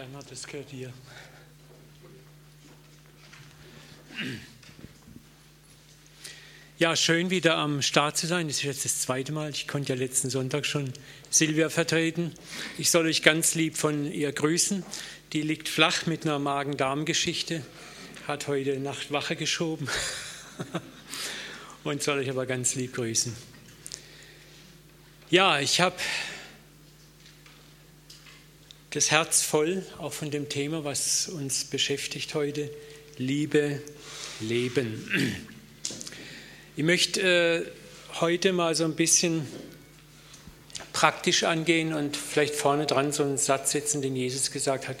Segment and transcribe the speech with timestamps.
[0.00, 0.90] Bernhard, das gehört dir.
[6.78, 8.48] Ja, schön wieder am Start zu sein.
[8.48, 9.50] Das ist jetzt das zweite Mal.
[9.50, 10.90] Ich konnte ja letzten Sonntag schon
[11.28, 12.32] Silvia vertreten.
[12.78, 14.86] Ich soll euch ganz lieb von ihr grüßen.
[15.34, 17.62] Die liegt flach mit einer Magen-Darm-Geschichte,
[18.26, 19.86] hat heute Nacht Wache geschoben
[21.84, 23.36] und soll euch aber ganz lieb grüßen.
[25.28, 25.96] Ja, ich habe
[28.90, 32.70] das Herz voll, auch von dem Thema, was uns beschäftigt heute,
[33.18, 33.80] Liebe,
[34.40, 35.36] Leben.
[36.76, 39.46] Ich möchte äh, heute mal so ein bisschen
[40.92, 44.96] praktisch angehen und vielleicht vorne dran so einen Satz setzen, den Jesus gesagt hat.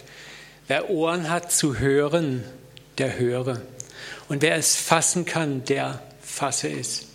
[0.68, 2.44] Wer Ohren hat zu hören,
[2.98, 3.60] der höre.
[4.28, 7.06] Und wer es fassen kann, der fasse es.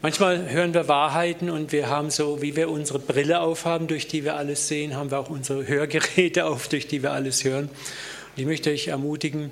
[0.00, 4.22] Manchmal hören wir Wahrheiten und wir haben so, wie wir unsere Brille aufhaben, durch die
[4.22, 7.64] wir alles sehen, haben wir auch unsere Hörgeräte auf, durch die wir alles hören.
[7.64, 9.50] Und ich möchte euch ermutigen,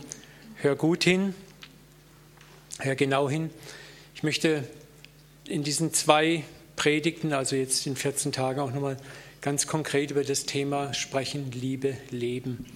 [0.55, 1.34] hör gut hin,
[2.78, 3.50] hör genau hin.
[4.14, 4.62] Ich möchte
[5.48, 6.44] in diesen zwei
[6.77, 8.98] Predigten, also jetzt in 14 Tagen, auch nochmal
[9.41, 12.66] ganz konkret über das Thema sprechen, Liebe, Leben.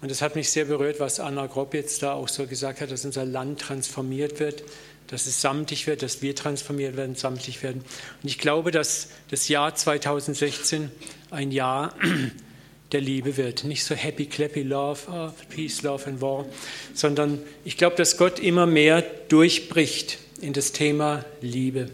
[0.00, 2.90] Und das hat mich sehr berührt, was Anna Gropp jetzt da auch so gesagt hat,
[2.90, 4.64] dass unser Land transformiert wird
[5.12, 7.84] dass es samtig wird, dass wir transformiert werden, samtig werden.
[8.22, 10.90] Und ich glaube, dass das Jahr 2016
[11.30, 11.94] ein Jahr
[12.92, 13.64] der Liebe wird.
[13.64, 16.46] Nicht so happy, clappy love, oh, peace, love and war,
[16.94, 21.90] sondern ich glaube, dass Gott immer mehr durchbricht in das Thema Liebe.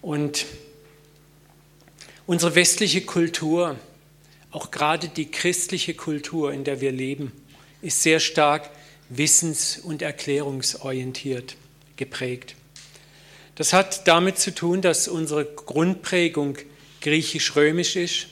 [0.00, 0.46] Und
[2.24, 3.76] unsere westliche Kultur,
[4.52, 7.30] auch gerade die christliche Kultur, in der wir leben,
[7.82, 8.70] ist sehr stark
[9.10, 11.56] wissens- und erklärungsorientiert
[11.96, 12.56] geprägt.
[13.54, 16.58] Das hat damit zu tun, dass unsere Grundprägung
[17.00, 18.26] griechisch-römisch ist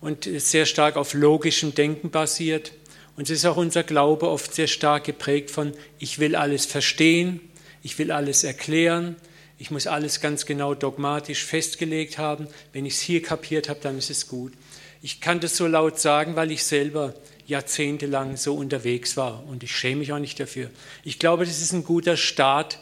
[0.00, 2.72] und sehr stark auf logischem Denken basiert.
[3.16, 7.40] Und es ist auch unser Glaube oft sehr stark geprägt von, ich will alles verstehen,
[7.82, 9.16] ich will alles erklären,
[9.58, 12.48] ich muss alles ganz genau dogmatisch festgelegt haben.
[12.72, 14.52] Wenn ich es hier kapiert habe, dann ist es gut.
[15.02, 17.14] Ich kann das so laut sagen, weil ich selber
[17.46, 20.70] jahrzehntelang so unterwegs war und ich schäme mich auch nicht dafür.
[21.04, 22.78] Ich glaube, das ist ein guter Start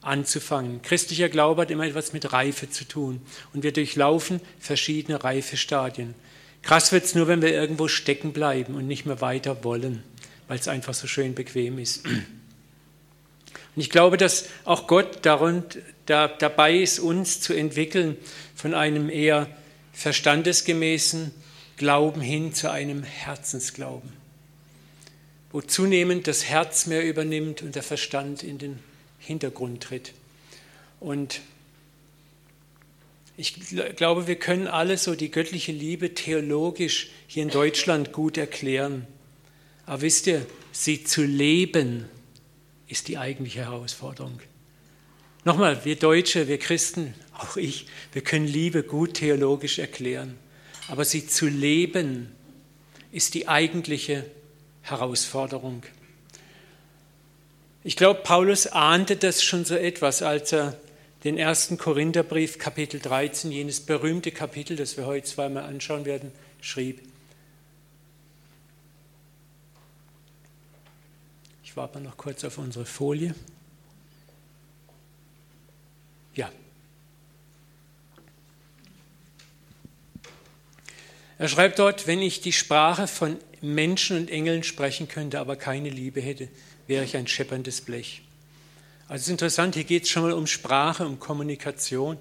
[0.00, 0.82] anzufangen.
[0.82, 6.14] Christlicher Glaube hat immer etwas mit Reife zu tun und wir durchlaufen verschiedene Reifestadien.
[6.62, 10.02] Krass wird es nur, wenn wir irgendwo stecken bleiben und nicht mehr weiter wollen,
[10.48, 12.04] weil es einfach so schön bequem ist.
[13.74, 18.16] Und ich glaube, dass auch Gott darund, da, dabei ist, uns zu entwickeln
[18.54, 19.48] von einem eher
[19.92, 21.32] verstandesgemäßen
[21.82, 24.12] Glauben hin zu einem Herzensglauben,
[25.50, 28.78] wo zunehmend das Herz mehr übernimmt und der Verstand in den
[29.18, 30.12] Hintergrund tritt.
[31.00, 31.40] Und
[33.36, 33.56] ich
[33.96, 39.08] glaube, wir können alle so die göttliche Liebe theologisch hier in Deutschland gut erklären.
[39.84, 42.04] Aber wisst ihr, sie zu leben
[42.86, 44.38] ist die eigentliche Herausforderung.
[45.44, 50.38] Nochmal, wir Deutsche, wir Christen, auch ich, wir können Liebe gut theologisch erklären
[50.88, 52.34] aber sie zu leben
[53.12, 54.24] ist die eigentliche
[54.82, 55.82] Herausforderung.
[57.84, 60.78] Ich glaube, Paulus ahnte das schon so etwas, als er
[61.24, 67.00] den ersten Korintherbrief, Kapitel 13, jenes berühmte Kapitel, das wir heute zweimal anschauen werden, schrieb.
[71.64, 73.34] Ich warte noch kurz auf unsere Folie.
[76.34, 76.50] Ja.
[81.42, 85.90] Er schreibt dort, wenn ich die Sprache von Menschen und Engeln sprechen könnte, aber keine
[85.90, 86.48] Liebe hätte,
[86.86, 88.22] wäre ich ein schepperndes Blech.
[89.08, 92.16] Also es ist interessant, hier geht es schon mal um Sprache, um Kommunikation.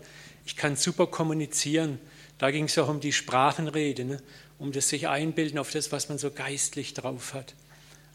[0.48, 2.00] Ich kann super kommunizieren.
[2.40, 4.24] Da ging es auch um die Sprachenrede, ne?
[4.58, 7.54] um das sich einbilden auf das, was man so geistlich drauf hat.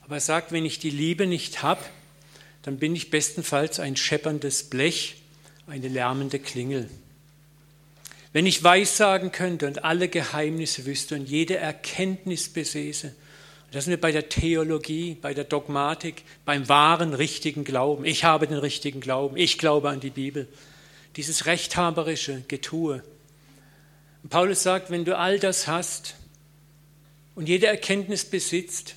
[0.02, 1.84] Aber er sagt, wenn ich die Liebe nicht habe,
[2.62, 5.22] dann bin ich bestenfalls ein schepperndes Blech,
[5.68, 6.90] eine lärmende Klingel.
[8.36, 13.14] Wenn ich weissagen könnte und alle Geheimnisse wüsste und jede Erkenntnis besäße,
[13.70, 18.04] das sind wir bei der Theologie, bei der Dogmatik, beim wahren, richtigen Glauben.
[18.04, 20.48] Ich habe den richtigen Glauben, ich glaube an die Bibel.
[21.16, 23.02] Dieses rechthaberische Getue.
[24.22, 26.16] Und Paulus sagt, wenn du all das hast
[27.36, 28.96] und jede Erkenntnis besitzt,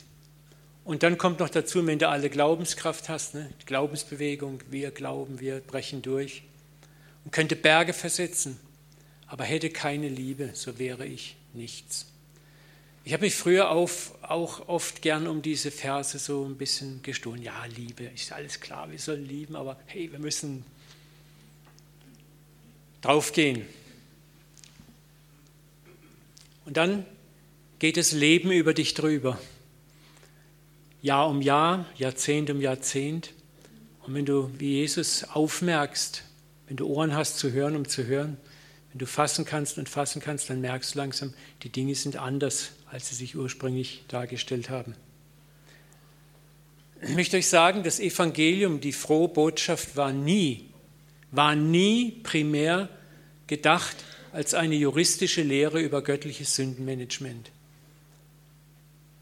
[0.84, 3.50] und dann kommt noch dazu, wenn du alle Glaubenskraft hast, ne?
[3.66, 6.44] Glaubensbewegung, wir glauben, wir brechen durch
[7.24, 8.60] und könnte Berge versetzen
[9.30, 12.08] aber hätte keine Liebe, so wäre ich nichts.
[13.06, 17.42] Ich habe mich früher auf, auch oft gern um diese Verse so ein bisschen gestohlen.
[17.42, 20.66] Ja, Liebe, ist alles klar, wir sollen lieben, aber hey, wir müssen
[23.02, 23.66] draufgehen.
[26.66, 27.06] Und dann
[27.78, 29.40] geht das Leben über dich drüber.
[31.02, 33.34] Jahr um Jahr, Jahrzehnt um Jahrzehnt.
[34.02, 36.24] Und wenn du wie Jesus aufmerkst,
[36.68, 38.38] wenn du Ohren hast zu hören, um zu hören,
[38.92, 41.34] wenn du fassen kannst und fassen kannst, dann merkst du langsam,
[41.64, 44.96] die Dinge sind anders, als sie sich ursprünglich dargestellt haben.
[47.02, 50.66] Ich möchte euch sagen, das Evangelium, die frohe Botschaft war nie,
[51.32, 52.90] war nie primär
[53.48, 53.96] gedacht
[54.34, 57.52] als eine juristische Lehre über göttliches Sündenmanagement.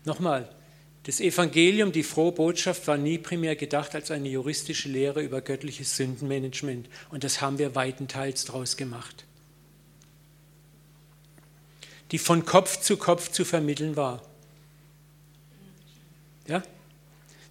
[0.05, 0.49] Nochmal,
[1.03, 5.95] das Evangelium, die frohe Botschaft, war nie primär gedacht als eine juristische Lehre über göttliches
[5.95, 6.89] Sündenmanagement.
[7.09, 9.26] Und das haben wir weitenteils daraus gemacht.
[12.11, 14.23] Die von Kopf zu Kopf zu vermitteln war.
[16.47, 16.63] Ja?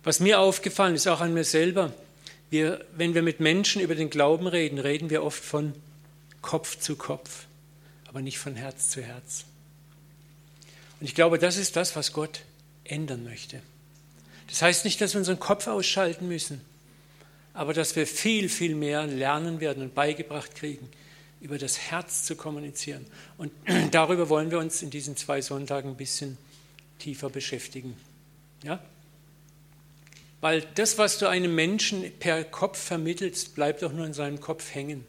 [0.03, 1.93] Was mir aufgefallen ist, auch an mir selber,
[2.50, 5.75] wir, wenn wir mit Menschen über den Glauben reden, reden wir oft von
[6.43, 7.47] Kopf zu Kopf,
[8.06, 9.44] aber nicht von Herz zu Herz.
[11.00, 12.43] Und ich glaube, das ist das, was Gott
[12.85, 13.61] ändern möchte.
[14.49, 16.61] Das heißt nicht, dass wir unseren Kopf ausschalten müssen,
[17.53, 20.88] aber dass wir viel, viel mehr lernen werden und beigebracht kriegen,
[21.46, 23.06] über das Herz zu kommunizieren.
[23.38, 23.52] Und
[23.93, 26.37] darüber wollen wir uns in diesen zwei Sonntagen ein bisschen
[26.98, 27.96] tiefer beschäftigen.
[28.64, 28.81] Ja?
[30.40, 34.75] Weil das, was du einem Menschen per Kopf vermittelst, bleibt auch nur in seinem Kopf
[34.75, 35.06] hängen.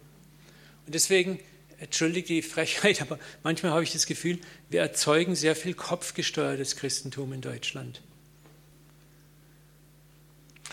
[0.85, 1.39] Und deswegen,
[1.79, 4.37] entschuldige die Frechheit, aber manchmal habe ich das Gefühl,
[4.69, 8.03] wir erzeugen sehr viel kopfgesteuertes Christentum in Deutschland.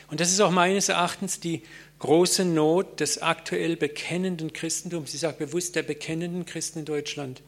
[0.09, 1.63] Und das ist auch meines Erachtens die
[1.99, 5.15] große Not des aktuell bekennenden Christentums.
[5.15, 7.43] Ich sage bewusst der bekennenden Christen in Deutschland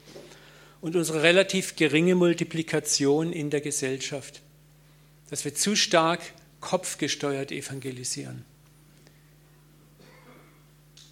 [0.81, 4.41] und unsere relativ geringe Multiplikation in der Gesellschaft.
[5.31, 6.21] Dass wir zu stark
[6.61, 8.45] kopfgesteuert evangelisieren.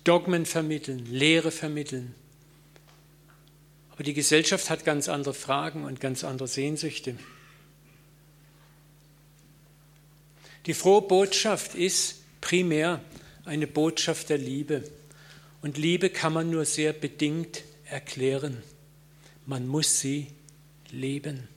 [0.05, 2.15] Dogmen vermitteln, Lehre vermitteln.
[3.91, 7.17] Aber die Gesellschaft hat ganz andere Fragen und ganz andere Sehnsüchte.
[10.67, 13.01] Die frohe Botschaft ist primär
[13.45, 14.85] eine Botschaft der Liebe.
[15.63, 18.63] Und Liebe kann man nur sehr bedingt erklären.
[19.47, 20.29] Man muss sie
[20.91, 21.49] leben.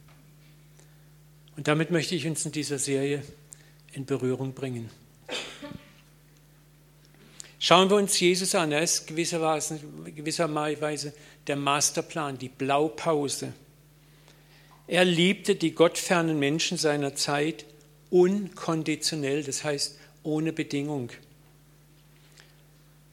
[1.55, 3.23] Und damit möchte ich uns in dieser Serie
[3.93, 4.89] in Berührung bringen.
[7.59, 8.71] Schauen wir uns Jesus an.
[8.71, 9.79] Er ist gewisserweise,
[10.15, 11.13] gewisserweise
[11.47, 13.53] der Masterplan, die Blaupause.
[14.85, 17.65] Er liebte die gottfernen Menschen seiner Zeit
[18.09, 21.09] unkonditionell, das heißt ohne Bedingung.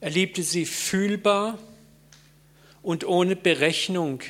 [0.05, 1.59] Er liebte sie fühlbar
[2.83, 4.21] und ohne Berechnung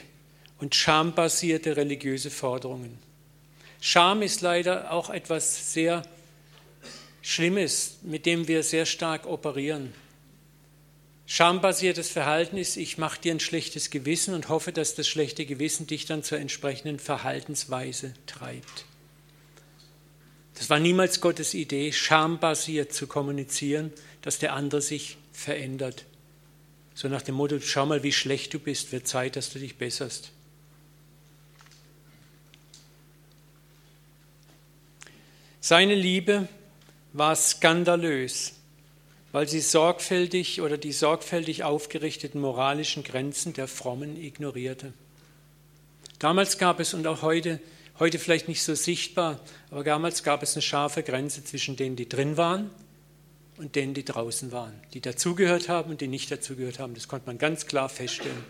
[0.61, 2.97] und schambasierte religiöse Forderungen.
[3.81, 6.05] Scham ist leider auch etwas sehr
[7.23, 9.93] Schlimmes, mit dem wir sehr stark operieren.
[11.27, 15.89] Schambasiertes Verhalten ist, ich mache dir ein schlechtes Gewissen und hoffe, dass das schlechte Gewissen
[15.89, 18.85] dich dann zur entsprechenden Verhaltensweise treibt.
[20.55, 23.93] Das war niemals Gottes Idee, schambasiert zu kommunizieren,
[24.23, 26.07] dass der andere sich verändert.
[26.95, 29.77] So nach dem Motto, schau mal, wie schlecht du bist, wird Zeit, dass du dich
[29.77, 30.31] besserst.
[35.61, 36.49] Seine Liebe
[37.13, 38.55] war skandalös
[39.35, 44.93] weil sie sorgfältig oder die sorgfältig aufgerichteten moralischen Grenzen der Frommen ignorierte.
[46.21, 47.59] Damals gab es und auch heute,
[47.99, 49.41] heute vielleicht nicht so sichtbar,
[49.73, 52.71] aber damals gab es eine scharfe Grenze zwischen denen, die drin waren
[53.57, 56.95] und denen, die draußen waren, die dazugehört haben und die nicht dazugehört haben.
[56.95, 58.45] Das konnte man ganz klar feststellen.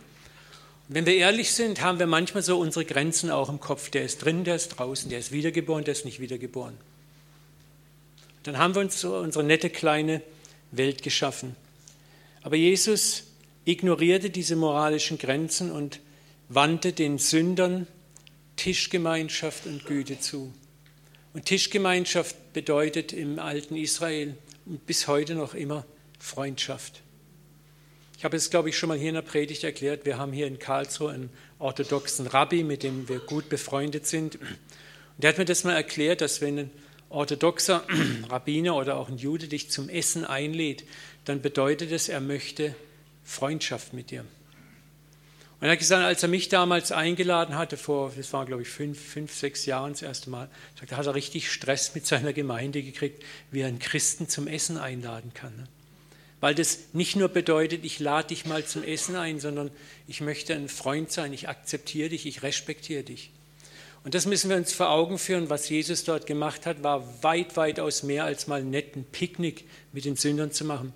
[0.89, 3.91] Und wenn wir ehrlich sind, haben wir manchmal so unsere Grenzen auch im Kopf.
[3.91, 6.77] Der ist drin, der ist draußen, der ist wiedergeboren, der ist nicht wiedergeboren.
[8.43, 10.21] Dann haben wir uns so unsere nette kleine
[10.71, 11.57] Welt geschaffen.
[12.43, 13.25] Aber Jesus
[13.65, 16.01] ignorierte diese moralischen Grenzen und
[16.49, 17.87] wandte den Sündern
[18.57, 20.53] Tischgemeinschaft und Güte zu.
[21.33, 25.85] Und Tischgemeinschaft bedeutet im alten Israel und bis heute noch immer
[26.19, 27.03] Freundschaft.
[28.17, 30.07] Ich habe es, glaube ich, schon mal hier in der Predigt erklärt.
[30.07, 34.37] Wir haben hier in Karlsruhe einen orthodoxen Rabbi, mit dem wir gut befreundet sind.
[34.37, 34.59] Und
[35.19, 36.71] der hat mir das mal erklärt, dass wenn ein
[37.11, 37.85] orthodoxer
[38.31, 40.85] Rabbiner oder auch ein Jude dich zum Essen einlädt,
[41.25, 42.75] dann bedeutet es, er möchte
[43.25, 44.25] Freundschaft mit dir.
[45.61, 48.69] Und er hat gesagt, als er mich damals eingeladen hatte, vor, das war glaube ich
[48.69, 50.49] fünf, fünf, sechs Jahren das erste Mal,
[50.89, 54.77] da hat er richtig Stress mit seiner Gemeinde gekriegt, wie er einen Christen zum Essen
[54.77, 55.57] einladen kann.
[55.57, 55.69] Ne?
[56.41, 59.71] Weil das nicht nur bedeutet, ich lade dich mal zum Essen ein, sondern
[60.07, 63.31] ich möchte ein Freund sein, ich akzeptiere dich, ich respektiere dich.
[64.05, 65.49] Und das müssen wir uns vor Augen führen.
[65.49, 70.05] Was Jesus dort gemacht hat, war weit, weitaus mehr als mal einen netten Picknick mit
[70.05, 70.93] den Sündern zu machen,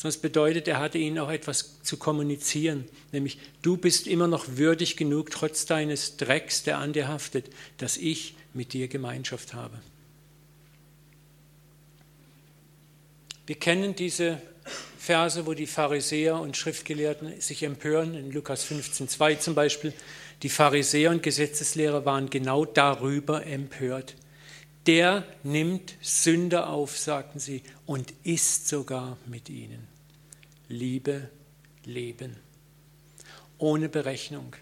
[0.00, 4.46] sondern es bedeutet, er hatte ihnen auch etwas zu kommunizieren, nämlich du bist immer noch
[4.56, 9.78] würdig genug, trotz deines Drecks, der an dir haftet, dass ich mit dir Gemeinschaft habe.
[13.44, 14.40] Wir kennen diese
[14.98, 19.92] Verse, wo die Pharisäer und Schriftgelehrten sich empören, in Lukas 15,2 zum Beispiel.
[20.42, 24.16] Die Pharisäer und Gesetzeslehrer waren genau darüber empört.
[24.86, 29.89] Der nimmt Sünder auf, sagten sie, und isst sogar mit ihnen.
[30.70, 31.28] Liebe,
[31.84, 32.36] Leben.
[33.58, 34.54] Ohne Berechnung.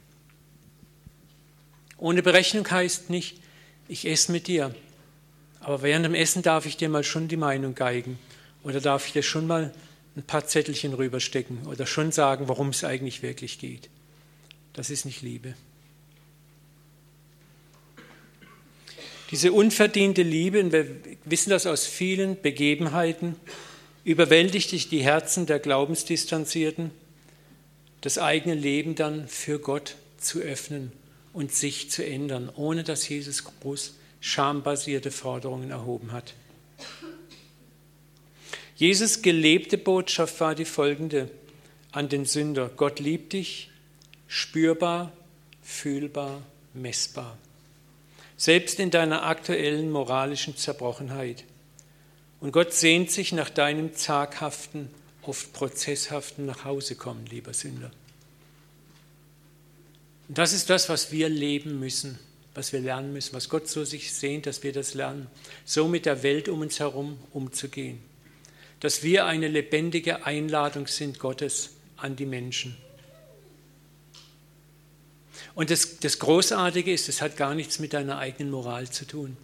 [1.98, 3.40] Ohne Berechnung heißt nicht,
[3.88, 4.74] ich esse mit dir,
[5.60, 8.18] aber während dem Essen darf ich dir mal schon die Meinung geigen
[8.62, 9.74] oder darf ich dir schon mal
[10.16, 13.90] ein paar Zettelchen rüberstecken oder schon sagen, worum es eigentlich wirklich geht.
[14.72, 15.54] Das ist nicht Liebe.
[19.30, 20.86] Diese unverdiente Liebe, und wir
[21.26, 23.36] wissen das aus vielen Begebenheiten,
[24.08, 26.90] überwältigt die Herzen der Glaubensdistanzierten,
[28.00, 30.92] das eigene Leben dann für Gott zu öffnen
[31.32, 36.34] und sich zu ändern, ohne dass Jesus groß schambasierte Forderungen erhoben hat.
[38.76, 41.30] Jesus gelebte Botschaft war die folgende
[41.92, 42.70] an den Sünder.
[42.76, 43.70] Gott liebt dich,
[44.26, 45.12] spürbar,
[45.62, 46.42] fühlbar,
[46.74, 47.36] messbar
[48.38, 51.44] selbst in deiner aktuellen moralischen Zerbrochenheit.
[52.40, 54.90] Und Gott sehnt sich nach deinem zaghaften,
[55.22, 57.90] oft prozesshaften Nachhausekommen, lieber Sünder.
[60.28, 62.18] Und das ist das, was wir leben müssen,
[62.54, 65.26] was wir lernen müssen, was Gott so sich sehnt, dass wir das lernen,
[65.64, 67.98] so mit der Welt um uns herum umzugehen.
[68.80, 72.76] Dass wir eine lebendige Einladung sind Gottes an die Menschen.
[75.54, 79.36] Und das, das Großartige ist, es hat gar nichts mit deiner eigenen Moral zu tun,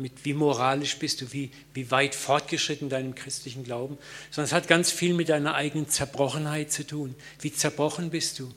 [0.00, 3.98] mit wie moralisch bist du, wie, wie weit fortgeschritten deinem christlichen Glauben,
[4.30, 7.14] sondern es hat ganz viel mit deiner eigenen Zerbrochenheit zu tun.
[7.40, 8.52] Wie zerbrochen bist du?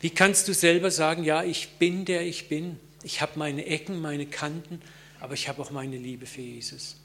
[0.00, 4.00] Wie kannst du selber sagen, ja, ich bin der ich bin, ich habe meine Ecken,
[4.00, 4.80] meine Kanten,
[5.20, 6.96] aber ich habe auch meine Liebe für Jesus.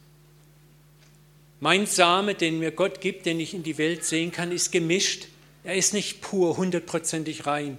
[1.59, 5.27] Mein Same, den mir Gott gibt, den ich in die Welt sehen kann, ist gemischt.
[5.63, 7.77] Er ist nicht pur, hundertprozentig rein.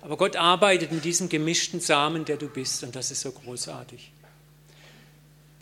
[0.00, 4.12] Aber Gott arbeitet in diesem gemischten Samen, der du bist, und das ist so großartig.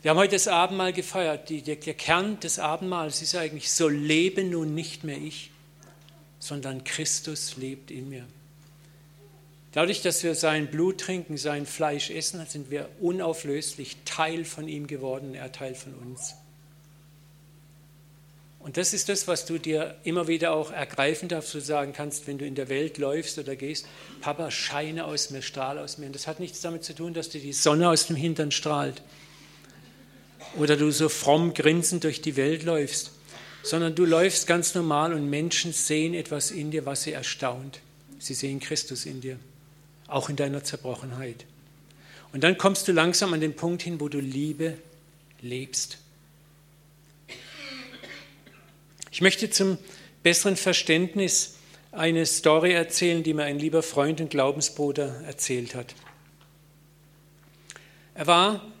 [0.05, 1.49] Wir haben heute das Abendmahl gefeiert.
[1.49, 5.49] Die, der, der Kern des Abendmahls ist eigentlich, so lebe nun nicht mehr ich,
[6.37, 8.23] sondern Christus lebt in mir.
[9.71, 14.85] Dadurch, dass wir sein Blut trinken, sein Fleisch essen, sind wir unauflöslich Teil von ihm
[14.85, 16.35] geworden, er Teil von uns.
[18.59, 22.27] Und das ist das, was du dir immer wieder auch ergreifen darfst, du sagen kannst,
[22.27, 23.87] wenn du in der Welt läufst oder gehst,
[24.21, 26.05] Papa, scheine aus mir, strahle aus mir.
[26.05, 29.01] Und das hat nichts damit zu tun, dass dir die Sonne aus dem Hintern strahlt
[30.57, 33.11] oder du so fromm grinsend durch die Welt läufst,
[33.63, 37.79] sondern du läufst ganz normal und Menschen sehen etwas in dir, was sie erstaunt.
[38.19, 39.39] Sie sehen Christus in dir,
[40.07, 41.45] auch in deiner Zerbrochenheit.
[42.31, 44.77] Und dann kommst du langsam an den Punkt hin, wo du Liebe
[45.41, 45.97] lebst.
[49.11, 49.77] Ich möchte zum
[50.23, 51.55] besseren Verständnis
[51.91, 55.95] eine Story erzählen, die mir ein lieber Freund und Glaubensbruder erzählt hat.
[58.15, 58.74] Er war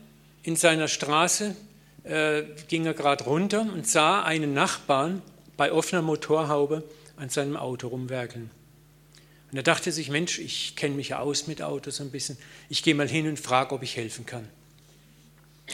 [0.45, 1.55] in seiner Straße,
[2.03, 5.23] äh, ging er gerade runter und sah einen Nachbarn
[5.57, 6.83] bei offener Motorhaube
[7.17, 8.51] an seinem Auto rumwerkeln.
[9.51, 12.37] Und er dachte sich, Mensch, ich kenne mich ja aus mit Autos ein bisschen,
[12.69, 14.47] ich gehe mal hin und frage, ob ich helfen kann.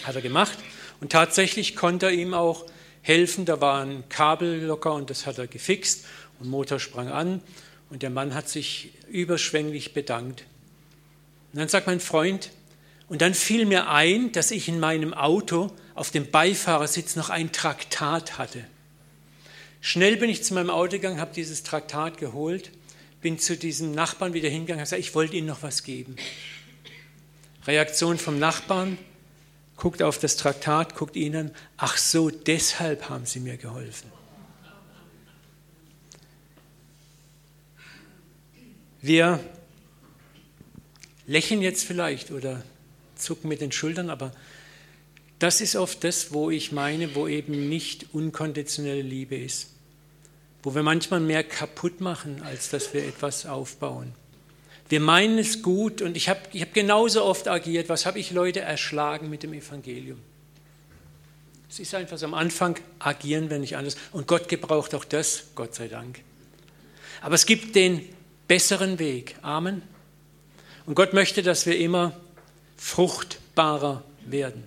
[0.04, 0.58] Hat er gemacht
[1.02, 2.66] und tatsächlich konnte er ihm auch
[3.02, 3.44] helfen.
[3.44, 6.06] Da war ein Kabel locker und das hat er gefixt
[6.40, 7.42] und Motor sprang an
[7.90, 10.46] und der Mann hat sich überschwänglich bedankt.
[11.52, 12.52] Und dann sagt mein Freund,
[13.12, 17.52] und dann fiel mir ein, dass ich in meinem Auto auf dem Beifahrersitz noch ein
[17.52, 18.64] Traktat hatte.
[19.82, 22.72] Schnell bin ich zu meinem Auto gegangen, habe dieses Traktat geholt,
[23.20, 26.16] bin zu diesem Nachbarn wieder hingegangen und gesagt, ich wollte Ihnen noch was geben.
[27.68, 28.98] Reaktion vom Nachbarn,
[29.76, 34.10] guckt auf das Traktat, guckt ihn an, ach so, deshalb haben sie mir geholfen.
[39.02, 39.42] Wir
[41.28, 42.64] lächeln jetzt vielleicht oder
[43.22, 44.32] zucken mit den Schultern, aber
[45.40, 49.72] das ist oft das, wo ich meine, wo eben nicht unkonditionelle Liebe ist.
[50.62, 54.14] Wo wir manchmal mehr kaputt machen, als dass wir etwas aufbauen.
[54.88, 57.90] Wir meinen es gut und ich habe ich hab genauso oft agiert.
[57.90, 60.20] Was habe ich Leute erschlagen mit dem Evangelium?
[61.68, 63.96] Es ist einfach so, am Anfang agieren wir nicht anders.
[64.12, 66.20] Und Gott gebraucht auch das, Gott sei Dank.
[67.22, 68.08] Aber es gibt den
[68.48, 69.38] besseren Weg.
[69.42, 69.82] Amen.
[70.86, 72.20] Und Gott möchte, dass wir immer
[72.82, 74.64] fruchtbarer werden.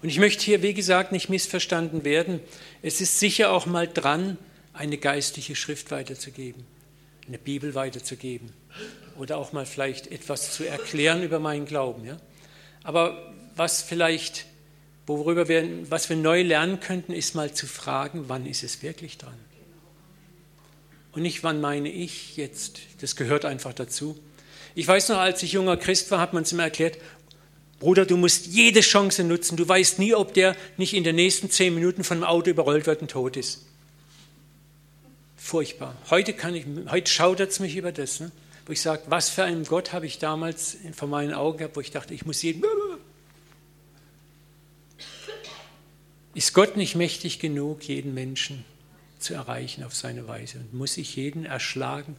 [0.00, 2.38] Und ich möchte hier, wie gesagt, nicht missverstanden werden.
[2.82, 4.38] Es ist sicher auch mal dran,
[4.72, 6.64] eine geistliche Schrift weiterzugeben,
[7.26, 8.52] eine Bibel weiterzugeben
[9.18, 12.04] oder auch mal vielleicht etwas zu erklären über meinen Glauben.
[12.04, 12.16] Ja?
[12.84, 14.46] Aber was vielleicht,
[15.06, 19.18] worüber wir, was wir neu lernen könnten, ist mal zu fragen, wann ist es wirklich
[19.18, 19.38] dran?
[21.10, 24.18] Und nicht, wann meine ich jetzt, das gehört einfach dazu.
[24.74, 26.96] Ich weiß noch, als ich junger Christ war, hat man es mir erklärt,
[27.82, 29.56] Bruder, du musst jede Chance nutzen.
[29.56, 32.86] Du weißt nie, ob der nicht in den nächsten zehn Minuten von einem Auto überrollt
[32.86, 33.66] wird und tot ist.
[35.36, 35.96] Furchtbar.
[36.08, 38.30] Heute, kann ich, heute schaudert es mich über das, ne?
[38.66, 41.80] wo ich sage, was für einen Gott habe ich damals vor meinen Augen gehabt, wo
[41.80, 42.62] ich dachte, ich muss jeden.
[46.34, 48.64] Ist Gott nicht mächtig genug, jeden Menschen
[49.18, 50.58] zu erreichen auf seine Weise?
[50.58, 52.14] Und muss ich jeden erschlagen,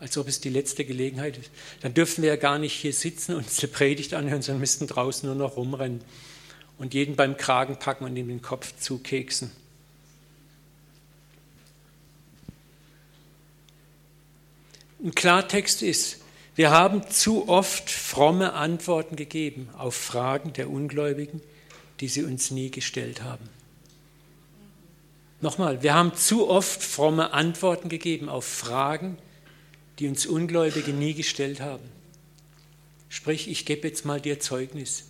[0.00, 1.50] als ob es die letzte Gelegenheit ist?
[1.80, 4.86] Dann dürfen wir ja gar nicht hier sitzen und uns eine Predigt anhören, sondern müssten
[4.86, 6.02] draußen nur noch rumrennen
[6.78, 9.50] und jeden beim Kragen packen und ihm den Kopf zukeksen.
[15.02, 16.18] Ein Klartext ist,
[16.54, 21.42] wir haben zu oft fromme Antworten gegeben auf Fragen der Ungläubigen,
[22.00, 23.48] die sie uns nie gestellt haben.
[25.42, 29.18] Nochmal, wir haben zu oft fromme Antworten gegeben auf Fragen,
[29.98, 31.84] die uns Ungläubige nie gestellt haben.
[33.08, 35.04] Sprich, ich gebe jetzt mal dir Zeugnis.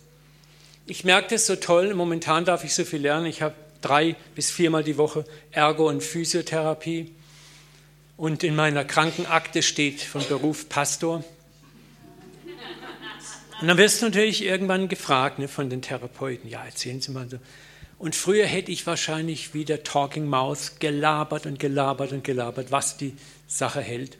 [0.85, 3.25] Ich merke das so toll, momentan darf ich so viel lernen.
[3.25, 7.11] Ich habe drei bis viermal die Woche Ergo- und Physiotherapie.
[8.15, 11.23] Und in meiner Krankenakte steht von Beruf Pastor.
[13.59, 17.27] Und dann wirst du natürlich irgendwann gefragt ne, von den Therapeuten, ja, erzählen Sie mal
[17.29, 17.39] so.
[17.99, 22.97] Und früher hätte ich wahrscheinlich wie der Talking Mouse gelabert und gelabert und gelabert, was
[22.97, 23.17] die
[23.47, 24.17] Sache hält.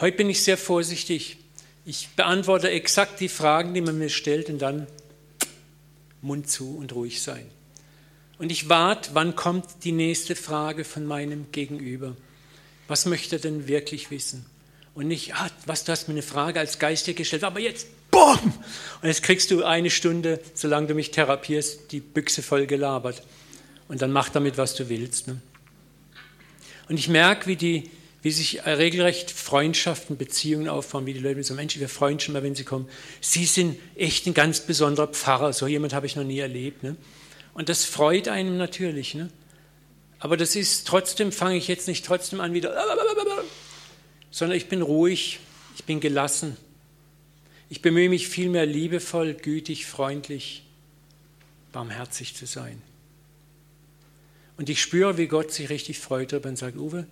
[0.00, 1.38] Heute bin ich sehr vorsichtig.
[1.84, 4.86] Ich beantworte exakt die Fragen, die man mir stellt und dann
[6.22, 7.50] Mund zu und ruhig sein.
[8.38, 12.16] Und ich warte, wann kommt die nächste Frage von meinem Gegenüber.
[12.86, 14.46] Was möchte er denn wirklich wissen?
[14.94, 18.52] Und nicht, ah, was, du hast mir eine Frage als Geist gestellt, aber jetzt Boom!
[19.02, 23.22] Und jetzt kriegst du eine Stunde, solange du mich therapierst, die Büchse voll gelabert.
[23.88, 25.28] Und dann mach damit, was du willst.
[25.28, 25.40] Ne?
[26.88, 27.90] Und ich merke, wie, die,
[28.28, 32.42] wie sich regelrecht Freundschaften, Beziehungen aufbauen, wie die Leute so, Mensch, wir freuen schon mal,
[32.42, 32.88] wenn sie kommen.
[33.20, 36.82] Sie sind echt ein ganz besonderer Pfarrer, so jemand habe ich noch nie erlebt.
[36.82, 36.96] Ne?
[37.54, 39.14] Und das freut einem natürlich.
[39.14, 39.30] Ne?
[40.18, 42.76] Aber das ist trotzdem, fange ich jetzt nicht trotzdem an wieder,
[44.30, 45.40] sondern ich bin ruhig,
[45.76, 46.56] ich bin gelassen
[47.70, 50.64] ich bemühe mich vielmehr liebevoll, gütig, freundlich,
[51.72, 52.80] barmherzig zu sein.
[54.56, 57.06] Und ich spüre, wie Gott sich richtig freut darüber und sagt, Uwe,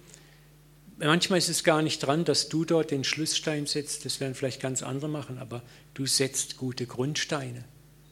[0.98, 4.60] manchmal ist es gar nicht dran, dass du dort den Schlussstein setzt, das werden vielleicht
[4.60, 5.62] ganz andere machen, aber
[5.94, 7.64] du setzt gute Grundsteine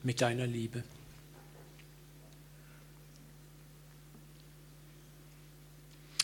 [0.03, 0.83] mit deiner Liebe.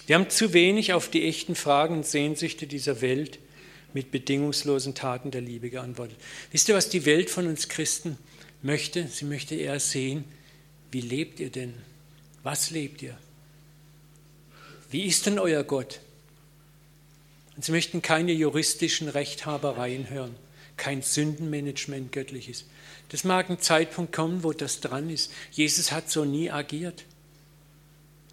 [0.06, 3.38] Wir haben zu wenig auf die echten Fragen und Sehnsüchte dieser Welt
[3.94, 6.18] mit bedingungslosen Taten der Liebe geantwortet.
[6.50, 8.18] Wisst ihr, was die Welt von uns Christen
[8.62, 9.06] möchte?
[9.06, 10.24] Sie möchte eher sehen,
[10.90, 11.74] wie lebt ihr denn?
[12.42, 13.16] Was lebt ihr?
[14.90, 16.00] Wie ist denn euer Gott?
[17.60, 20.34] Und sie möchten keine juristischen Rechthabereien hören,
[20.78, 22.64] kein Sündenmanagement göttliches.
[23.10, 25.30] Das mag ein Zeitpunkt kommen, wo das dran ist.
[25.50, 27.04] Jesus hat so nie agiert.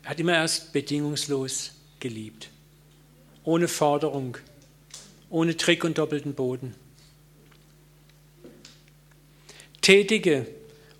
[0.04, 2.52] Er hat immer erst bedingungslos geliebt,
[3.44, 4.38] ohne Forderung,
[5.30, 6.74] ohne Trick und doppelten Boden.
[9.82, 10.48] Tätige,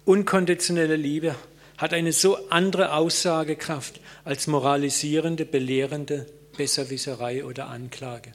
[0.04, 1.34] unkonditionelle Liebe
[1.78, 6.26] hat eine so andere Aussagekraft als moralisierende, belehrende
[6.58, 8.34] Besserwisserei oder Anklage.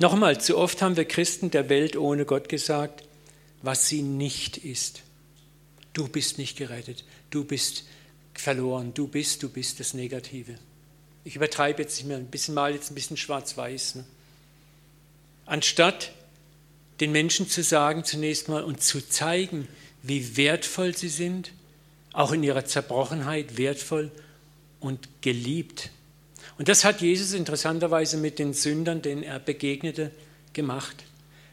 [0.00, 3.04] Nochmal, zu oft haben wir Christen der Welt ohne Gott gesagt,
[3.62, 5.02] was sie nicht ist.
[5.92, 7.84] Du bist nicht gerettet, du bist
[8.34, 10.56] verloren, du bist, du bist das Negative.
[11.22, 13.94] Ich übertreibe jetzt nicht mehr, ein bisschen mal jetzt ein bisschen schwarz-weiß.
[13.94, 14.04] Ne?
[15.46, 16.12] Anstatt
[17.00, 19.68] den Menschen zu sagen zunächst mal und zu zeigen,
[20.02, 21.52] wie wertvoll sie sind,
[22.14, 24.10] auch in ihrer Zerbrochenheit wertvoll
[24.80, 25.90] und geliebt.
[26.56, 30.10] Und das hat Jesus interessanterweise mit den Sündern, denen er begegnete,
[30.54, 31.04] gemacht.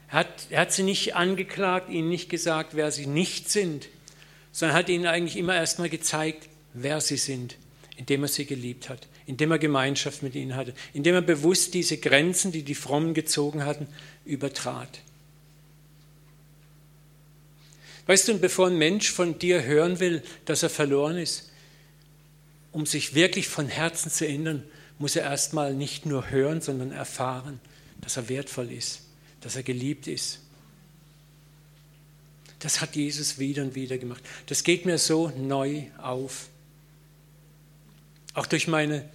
[0.08, 3.90] Er hat, er hat sie nicht angeklagt, ihnen nicht gesagt, wer sie nicht sind,
[4.52, 7.58] sondern hat ihnen eigentlich immer erstmal gezeigt, wer sie sind,
[7.98, 11.98] indem er sie geliebt hat indem er Gemeinschaft mit ihnen hatte, indem er bewusst diese
[11.98, 13.88] Grenzen, die die Frommen gezogen hatten,
[14.26, 15.00] übertrat.
[18.08, 21.50] Weißt du, bevor ein Mensch von dir hören will, dass er verloren ist,
[22.72, 24.64] um sich wirklich von Herzen zu ändern,
[24.98, 27.60] muss er erstmal nicht nur hören, sondern erfahren,
[28.02, 29.02] dass er wertvoll ist,
[29.42, 30.40] dass er geliebt ist.
[32.60, 34.24] Das hat Jesus wieder und wieder gemacht.
[34.46, 36.48] Das geht mir so neu auf.
[38.36, 39.10] Auch durch meine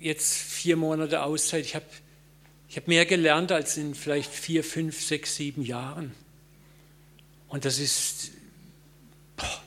[0.00, 1.64] jetzt vier Monate Auszeit.
[1.64, 1.86] Ich habe
[2.68, 6.12] ich hab mehr gelernt als in vielleicht vier, fünf, sechs, sieben Jahren.
[7.52, 8.30] Und das ist.
[9.36, 9.62] Boah.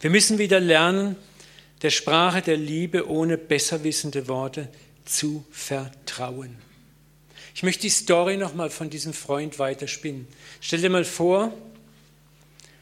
[0.00, 1.16] Wir müssen wieder lernen,
[1.80, 4.68] der Sprache der Liebe ohne besserwissende Worte
[5.06, 6.58] zu vertrauen.
[7.54, 10.28] Ich möchte die Story nochmal von diesem Freund weiterspinnen.
[10.60, 11.54] Stell dir mal vor,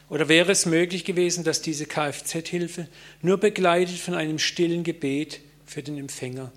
[0.09, 2.89] oder wäre es möglich gewesen, dass diese Kfz-Hilfe
[3.21, 6.51] nur begleitet von einem stillen Gebet für den Empfänger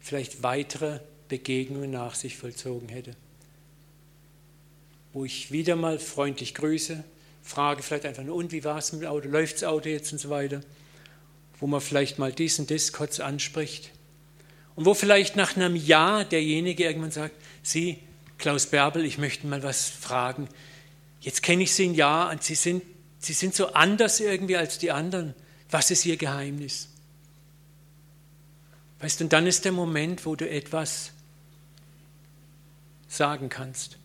[0.00, 3.14] vielleicht weitere Begegnungen nach sich vollzogen hätte?
[5.12, 7.04] Wo ich wieder mal freundlich grüße,
[7.42, 10.12] frage vielleicht einfach nur, und wie war es mit dem Auto, läuft das Auto jetzt
[10.12, 10.62] und so weiter?
[11.58, 13.90] Wo man vielleicht mal dies und das kurz anspricht.
[14.74, 17.98] Und wo vielleicht nach einem Jahr derjenige irgendwann sagt, Sie,
[18.38, 20.48] Klaus Bärbel, ich möchte mal was fragen.
[21.20, 22.82] Jetzt kenne ich Sie ein Jahr und Sie sind,
[23.18, 25.34] Sie sind so anders irgendwie als die anderen.
[25.70, 26.88] Was ist Ihr Geheimnis?
[29.00, 31.12] Weißt du, und dann ist der Moment, wo du etwas
[33.08, 33.98] sagen kannst.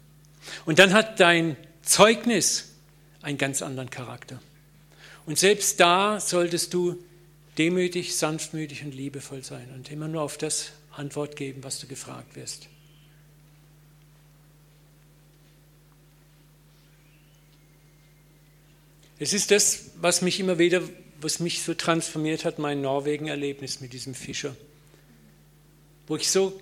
[0.65, 2.73] Und dann hat dein Zeugnis
[3.21, 4.41] einen ganz anderen Charakter.
[5.25, 7.03] Und selbst da solltest du
[7.57, 12.35] demütig, sanftmütig und liebevoll sein und immer nur auf das Antwort geben, was du gefragt
[12.35, 12.67] wirst.
[19.19, 20.81] Es ist das, was mich immer wieder,
[21.19, 24.55] was mich so transformiert hat, mein Norwegen-Erlebnis mit diesem Fischer,
[26.05, 26.59] wo ich so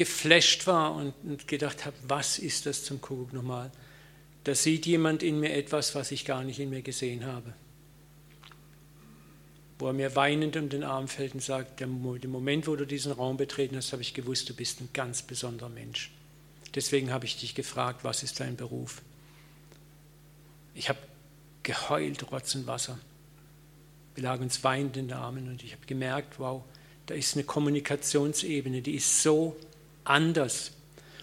[0.00, 3.70] geflasht war und, gedacht habe, was ist das zum Kuckuck nochmal?
[4.44, 7.52] Da sieht jemand in mir etwas, was ich gar nicht in mir gesehen habe.
[9.78, 13.12] Wo er mir weinend um den Arm fällt und sagt, dem Moment, wo du diesen
[13.12, 16.10] Raum betreten hast, habe ich gewusst, du bist ein ganz besonderer Mensch.
[16.74, 19.02] Deswegen habe ich dich gefragt, was ist dein Beruf?
[20.74, 20.98] Ich habe
[21.62, 22.98] geheult, Rotz und Wasser.
[24.14, 26.64] Wir lagen uns weinend in den Armen und ich habe gemerkt, wow,
[27.04, 29.58] da ist eine Kommunikationsebene, die ist so
[30.04, 30.72] anders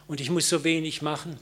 [0.08, 1.38] und ich muss so wenig machen.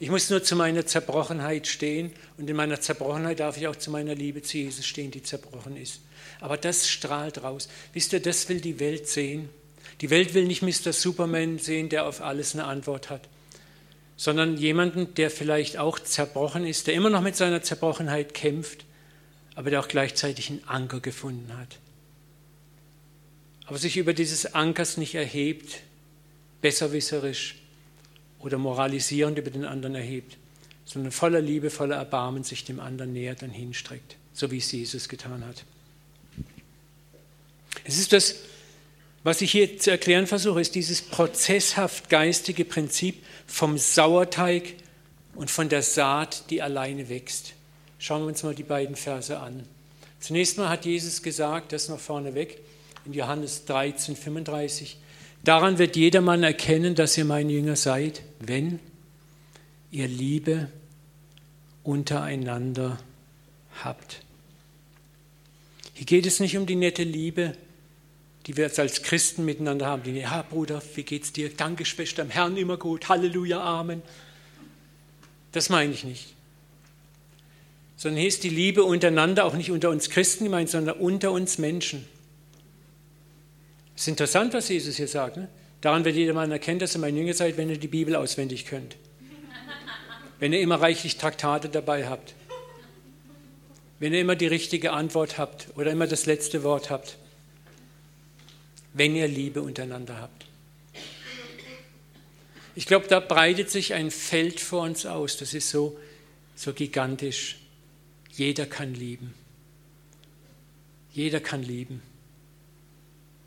[0.00, 3.90] Ich muss nur zu meiner Zerbrochenheit stehen und in meiner Zerbrochenheit darf ich auch zu
[3.90, 6.00] meiner Liebe zu Jesus stehen, die zerbrochen ist.
[6.40, 7.68] Aber das strahlt raus.
[7.92, 9.48] Wisst ihr, das will die Welt sehen.
[10.00, 10.92] Die Welt will nicht Mr.
[10.92, 13.28] Superman sehen, der auf alles eine Antwort hat
[14.18, 18.84] sondern jemanden, der vielleicht auch zerbrochen ist, der immer noch mit seiner Zerbrochenheit kämpft,
[19.54, 21.78] aber der auch gleichzeitig einen Anker gefunden hat.
[23.68, 25.82] Aber sich über dieses Ankers nicht erhebt,
[26.62, 27.56] besserwisserisch
[28.38, 30.38] oder moralisierend über den anderen erhebt,
[30.86, 35.10] sondern voller Liebe, voller Erbarmen sich dem anderen nähert und hinstreckt, so wie es Jesus
[35.10, 35.64] getan hat.
[37.84, 38.36] Es ist das,
[39.22, 44.76] was ich hier zu erklären versuche, ist dieses prozesshaft geistige Prinzip vom Sauerteig
[45.34, 47.52] und von der Saat, die alleine wächst.
[47.98, 49.64] Schauen wir uns mal die beiden Verse an.
[50.20, 52.58] Zunächst mal hat Jesus gesagt, das noch vorneweg,
[53.08, 54.98] in Johannes 13, 35,
[55.42, 58.80] daran wird jedermann erkennen, dass ihr mein Jünger seid, wenn
[59.90, 60.68] ihr Liebe
[61.84, 62.98] untereinander
[63.82, 64.20] habt.
[65.94, 67.54] Hier geht es nicht um die nette Liebe,
[68.46, 70.02] die wir als Christen miteinander haben.
[70.02, 71.48] Die, ja, Bruder, wie geht's dir?
[71.48, 73.08] Danke, Schwester, im Herrn immer gut.
[73.08, 74.02] Halleluja, Amen.
[75.52, 76.34] Das meine ich nicht.
[77.96, 81.56] Sondern hier ist die Liebe untereinander, auch nicht unter uns Christen gemeint, sondern unter uns
[81.56, 82.04] Menschen.
[83.98, 85.36] Es ist interessant, was Jesus hier sagt.
[85.36, 85.48] Ne?
[85.80, 88.96] Daran wird jedermann erkennen, dass ihr mein Jünger seid, wenn ihr die Bibel auswendig könnt.
[90.38, 92.34] Wenn ihr immer reichlich Traktate dabei habt.
[93.98, 97.18] Wenn ihr immer die richtige Antwort habt oder immer das letzte Wort habt
[98.98, 100.44] wenn ihr Liebe untereinander habt.
[102.74, 105.98] Ich glaube, da breitet sich ein Feld vor uns aus, das ist so,
[106.54, 107.58] so gigantisch.
[108.32, 109.34] Jeder kann lieben.
[111.12, 112.02] Jeder kann lieben.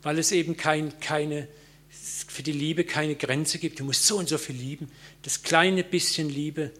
[0.02, 1.48] Weil es eben kein, keine,
[1.90, 3.80] für die Liebe keine Grenze gibt.
[3.80, 4.90] Du musst so und so viel lieben.
[5.22, 6.72] Das kleine bisschen Liebe,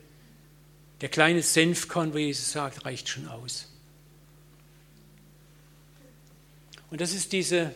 [1.01, 3.69] der kleine Senfkorn, wo Jesus sagt, reicht schon aus.
[6.91, 7.75] Und das ist diese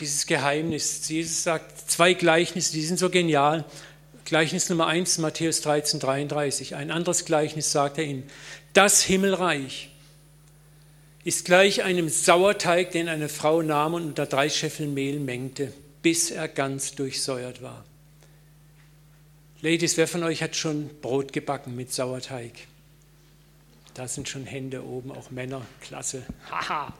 [0.00, 1.08] dieses Geheimnis.
[1.08, 3.64] Jesus sagt zwei Gleichnisse, die sind so genial.
[4.24, 6.74] Gleichnis Nummer 1, Matthäus 13, 33.
[6.74, 8.24] Ein anderes Gleichnis sagt er ihnen.
[8.72, 9.90] Das Himmelreich
[11.26, 16.30] ist gleich einem Sauerteig, den eine Frau nahm und unter drei Scheffeln Mehl mengte, bis
[16.30, 17.84] er ganz durchsäuert war.
[19.60, 22.52] Ladies, wer von euch hat schon Brot gebacken mit Sauerteig?
[23.94, 25.66] Da sind schon Hände oben, auch Männer.
[25.80, 26.24] Klasse.
[26.48, 26.94] Haha.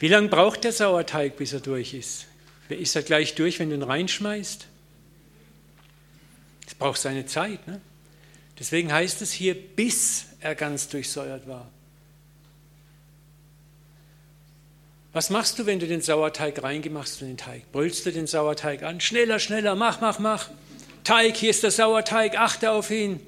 [0.00, 2.26] Wie lange braucht der Sauerteig, bis er durch ist?
[2.68, 4.66] Ist er gleich durch, wenn du ihn reinschmeißt?
[6.66, 7.68] Es braucht seine Zeit.
[7.68, 7.80] Ne?
[8.58, 11.70] Deswegen heißt es hier, bis er ganz durchsäuert war.
[15.14, 17.70] Was machst du, wenn du den Sauerteig reingemacht in den Teig?
[17.70, 19.00] Brüllst du den Sauerteig an?
[19.00, 20.50] Schneller, schneller, mach, mach, mach.
[21.04, 23.20] Teig, hier ist der Sauerteig, achte auf ihn.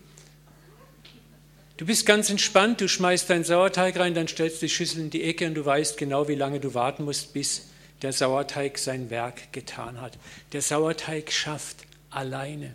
[1.77, 5.11] Du bist ganz entspannt, du schmeißt deinen Sauerteig rein, dann stellst du die Schüssel in
[5.11, 7.69] die Ecke und du weißt genau, wie lange du warten musst, bis
[8.03, 10.19] der Sauerteig sein Werk getan hat.
[10.53, 12.75] Der Sauerteig schafft alleine.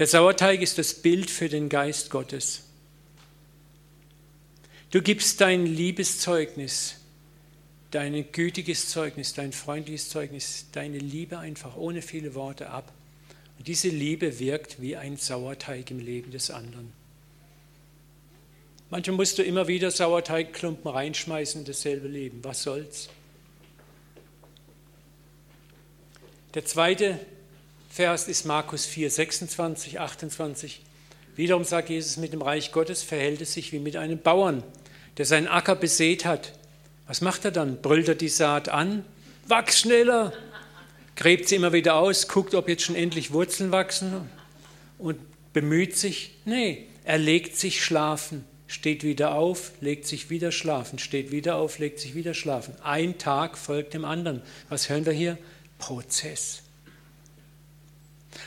[0.00, 2.64] Der Sauerteig ist das Bild für den Geist Gottes.
[4.90, 6.97] Du gibst dein Liebeszeugnis
[7.90, 12.92] dein gütiges Zeugnis, dein freundliches Zeugnis, deine Liebe einfach ohne viele Worte ab.
[13.58, 16.92] Und diese Liebe wirkt wie ein Sauerteig im Leben des anderen.
[18.90, 22.42] Manchmal musst du immer wieder Sauerteigklumpen reinschmeißen in dasselbe Leben.
[22.42, 23.10] Was soll's?
[26.54, 27.18] Der zweite
[27.90, 30.80] Vers ist Markus 4, 26, 28.
[31.36, 34.62] Wiederum sagt Jesus, mit dem Reich Gottes verhält es sich wie mit einem Bauern,
[35.18, 36.52] der seinen Acker besät hat
[37.08, 37.80] was macht er dann?
[37.80, 39.04] Brüllt er die Saat an?
[39.46, 40.32] Wachs schneller!
[41.16, 44.28] Gräbt sie immer wieder aus, guckt, ob jetzt schon endlich Wurzeln wachsen
[44.98, 45.18] und
[45.52, 46.36] bemüht sich?
[46.44, 51.78] Nee, er legt sich schlafen, steht wieder auf, legt sich wieder schlafen, steht wieder auf,
[51.78, 52.74] legt sich wieder schlafen.
[52.84, 54.42] Ein Tag folgt dem anderen.
[54.68, 55.38] Was hören wir hier?
[55.78, 56.62] Prozess.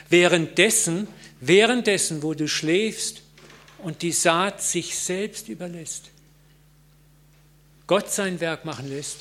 [0.08, 1.08] Währenddessen,
[1.40, 3.22] währenddessen, wo du schläfst
[3.78, 6.12] und die Saat sich selbst überlässt,
[7.86, 9.18] Gott sein Werk machen lässt,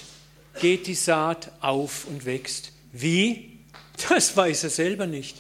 [0.60, 2.72] geht die Saat auf und wächst.
[2.92, 3.60] Wie?
[4.10, 5.38] Das weiß er selber nicht.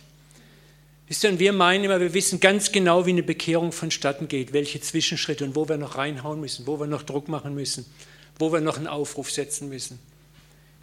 [1.07, 4.79] Wisst ihr, wir meinen immer, wir wissen ganz genau, wie eine Bekehrung vonstatten geht, welche
[4.79, 7.85] Zwischenschritte und wo wir noch reinhauen müssen, wo wir noch Druck machen müssen,
[8.39, 9.99] wo wir noch einen Aufruf setzen müssen.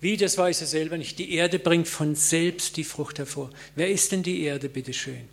[0.01, 1.18] Wie, das weiß er selber nicht.
[1.18, 3.51] Die Erde bringt von selbst die Frucht hervor.
[3.74, 5.29] Wer ist denn die Erde, bitteschön?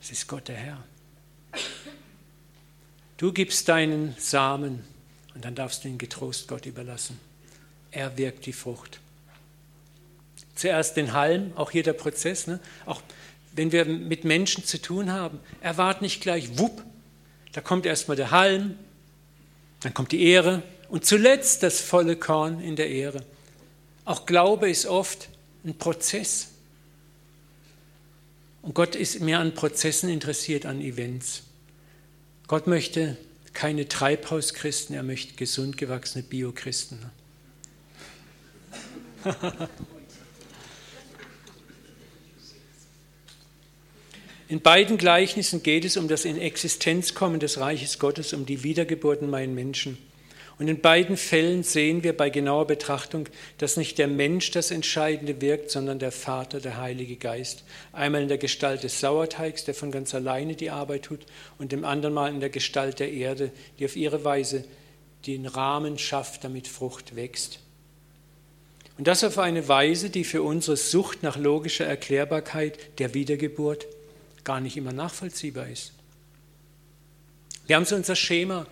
[0.00, 0.84] Das ist Gott der Herr.
[3.16, 4.84] Du gibst deinen Samen
[5.36, 7.20] und dann darfst du ihn getrost Gott überlassen.
[7.90, 9.00] Er wirkt die Frucht.
[10.54, 12.46] Zuerst den Halm, auch hier der Prozess.
[12.46, 12.58] Ne?
[12.86, 13.02] Auch
[13.52, 16.82] wenn wir mit Menschen zu tun haben, erwart nicht gleich, wupp,
[17.52, 18.78] da kommt erstmal der Halm,
[19.80, 23.22] dann kommt die Ehre und zuletzt das volle Korn in der Ehre.
[24.06, 25.28] Auch Glaube ist oft
[25.66, 26.48] ein Prozess.
[28.62, 31.42] Und Gott ist mehr an Prozessen interessiert, an Events.
[32.46, 33.18] Gott möchte
[33.56, 36.98] keine Treibhauschristen, er möchte gesund gewachsene Biochristen.
[44.48, 48.62] In beiden Gleichnissen geht es um das in Existenz kommen des Reiches Gottes, um die
[48.62, 49.98] Wiedergeburt in meinen Menschen.
[50.58, 55.42] Und in beiden Fällen sehen wir bei genauer Betrachtung, dass nicht der Mensch das Entscheidende
[55.42, 57.64] wirkt, sondern der Vater, der Heilige Geist.
[57.92, 61.26] Einmal in der Gestalt des Sauerteigs, der von ganz alleine die Arbeit tut,
[61.58, 64.64] und dem anderen Mal in der Gestalt der Erde, die auf ihre Weise
[65.26, 67.60] den Rahmen schafft, damit Frucht wächst.
[68.96, 73.86] Und das auf eine Weise, die für unsere Sucht nach logischer Erklärbarkeit der Wiedergeburt
[74.42, 75.92] gar nicht immer nachvollziehbar ist.
[77.66, 78.66] Wir haben so unser Schema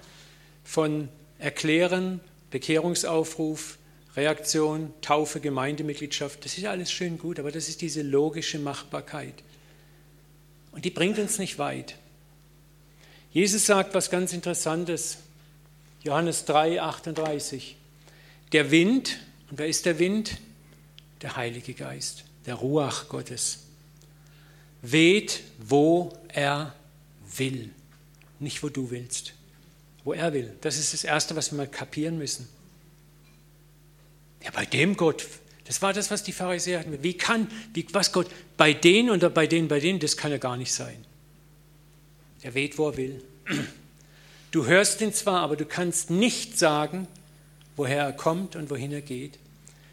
[0.62, 1.10] von
[1.44, 3.76] Erklären, Bekehrungsaufruf,
[4.16, 9.34] Reaktion, Taufe, Gemeindemitgliedschaft, das ist alles schön gut, aber das ist diese logische Machbarkeit.
[10.72, 11.96] Und die bringt uns nicht weit.
[13.30, 15.18] Jesus sagt was ganz Interessantes.
[16.02, 17.76] Johannes 3, 38.
[18.52, 19.18] Der Wind,
[19.50, 20.38] und wer ist der Wind?
[21.20, 23.64] Der Heilige Geist, der Ruach Gottes,
[24.80, 26.74] weht, wo er
[27.36, 27.68] will,
[28.40, 29.34] nicht wo du willst
[30.04, 30.52] wo er will.
[30.60, 32.48] Das ist das Erste, was wir mal kapieren müssen.
[34.42, 35.26] Ja, bei dem Gott,
[35.64, 37.02] das war das, was die Pharisäer hatten.
[37.02, 40.38] Wie kann, wie, was Gott, bei denen oder bei denen, bei denen, das kann ja
[40.38, 41.04] gar nicht sein.
[42.42, 43.24] Er weht, wo er will.
[44.50, 47.08] Du hörst ihn zwar, aber du kannst nicht sagen,
[47.74, 49.38] woher er kommt und wohin er geht.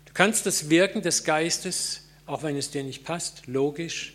[0.05, 4.13] Du kannst das Wirken des Geistes, auch wenn es dir nicht passt, logisch,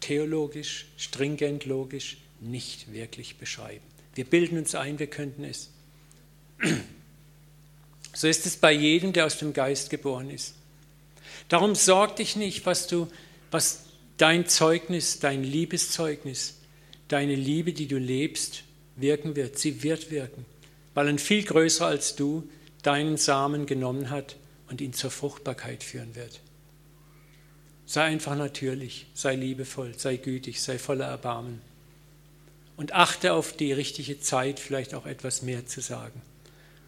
[0.00, 3.84] theologisch, stringent logisch, nicht wirklich beschreiben.
[4.16, 5.70] Wir bilden uns ein, wir könnten es.
[8.14, 10.54] So ist es bei jedem, der aus dem Geist geboren ist.
[11.50, 13.08] Darum sorg dich nicht, was du,
[13.50, 13.84] was
[14.16, 16.54] dein Zeugnis, dein Liebeszeugnis,
[17.08, 18.62] deine Liebe, die du lebst,
[18.96, 19.58] wirken wird.
[19.58, 20.46] Sie wird wirken,
[20.94, 22.48] weil ein viel größer als du
[22.82, 24.36] deinen Samen genommen hat
[24.70, 26.40] und ihn zur Fruchtbarkeit führen wird.
[27.84, 31.60] Sei einfach natürlich, sei liebevoll, sei gütig, sei voller Erbarmen
[32.76, 36.20] und achte auf die richtige Zeit, vielleicht auch etwas mehr zu sagen.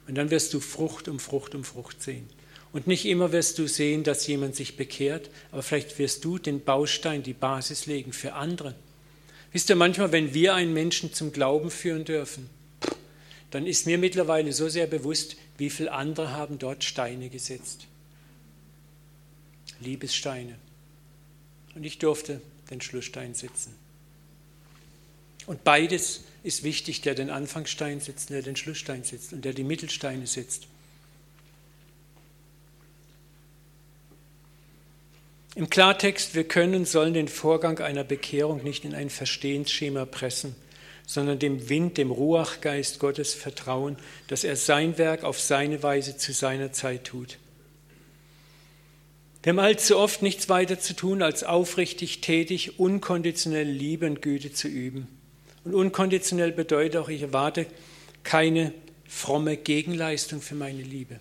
[0.07, 2.29] Und dann wirst du Frucht um Frucht um Frucht sehen.
[2.73, 6.63] Und nicht immer wirst du sehen, dass jemand sich bekehrt, aber vielleicht wirst du den
[6.63, 8.75] Baustein, die Basis legen für andere,
[9.53, 12.51] Wisst ihr, manchmal, wenn wir einen Menschen zum Glauben führen dürfen,
[13.51, 17.87] dann ist mir mittlerweile so sehr bewusst, wie viele andere haben dort Steine gesetzt.
[19.81, 20.57] Liebessteine.
[21.75, 23.75] Und ich durfte den Schlussstein setzen.
[25.49, 29.65] Und beides ist wichtig, der den Anfangsstein setzt, der den Schlussstein setzt und der die
[29.65, 30.67] Mittelsteine setzt.
[35.55, 40.55] Im Klartext, wir können und sollen den Vorgang einer Bekehrung nicht in ein Verstehensschema pressen,
[41.07, 46.35] sondern dem Wind, dem Ruachgeist Gottes vertrauen, dass er sein Werk auf seine Weise zu
[46.35, 47.39] seiner Zeit tut.
[49.43, 54.53] Wir haben allzu oft nichts weiter zu tun, als aufrichtig tätig, unkonditionell Liebe und Güte
[54.53, 55.18] zu üben.
[55.69, 57.67] Und unkonditionell bedeutet auch, ich erwarte
[58.23, 58.73] keine
[59.07, 61.21] fromme Gegenleistung für meine Liebe.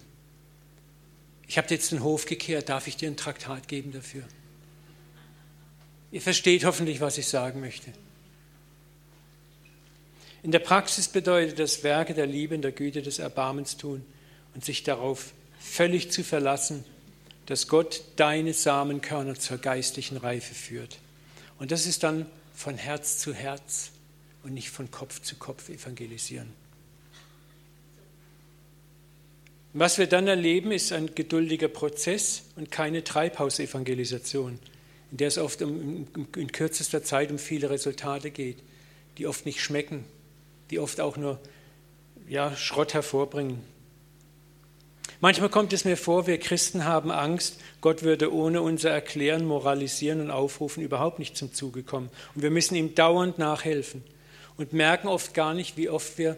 [1.49, 4.23] Ich habe jetzt den Hof gekehrt, darf ich dir ein Traktat geben dafür?
[6.13, 7.91] Ihr versteht hoffentlich, was ich sagen möchte.
[10.43, 14.05] In der Praxis bedeutet das Werke der Liebe und der Güte des Erbarmens tun
[14.55, 16.85] und sich darauf völlig zu verlassen,
[17.47, 20.99] dass Gott deine Samenkörner zur geistlichen Reife führt.
[21.59, 23.91] Und das ist dann von Herz zu Herz
[24.47, 26.47] und nicht von Kopf zu Kopf evangelisieren.
[29.73, 34.57] Was wir dann erleben, ist ein geduldiger Prozess und keine Treibhausevangelisation,
[35.11, 38.57] in der es oft um, in kürzester Zeit um viele Resultate geht,
[39.17, 40.05] die oft nicht schmecken,
[40.71, 41.39] die oft auch nur
[42.27, 43.59] ja, Schrott hervorbringen.
[45.19, 50.21] Manchmal kommt es mir vor, wir Christen haben Angst, Gott würde ohne unser Erklären, Moralisieren
[50.21, 52.09] und Aufrufen überhaupt nicht zum Zuge kommen.
[52.33, 54.03] Und wir müssen ihm dauernd nachhelfen
[54.57, 56.35] und merken oft gar nicht, wie oft wir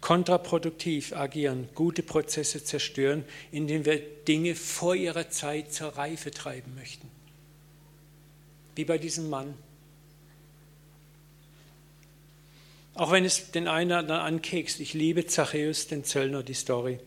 [0.00, 7.08] kontraproduktiv agieren, gute Prozesse zerstören, indem wir Dinge vor ihrer Zeit zur Reife treiben möchten.
[8.76, 9.54] Wie bei diesem Mann.
[12.94, 16.98] Auch wenn es den einen oder anderen ankekst, ich liebe Zachäus, den Zöllner, die Story.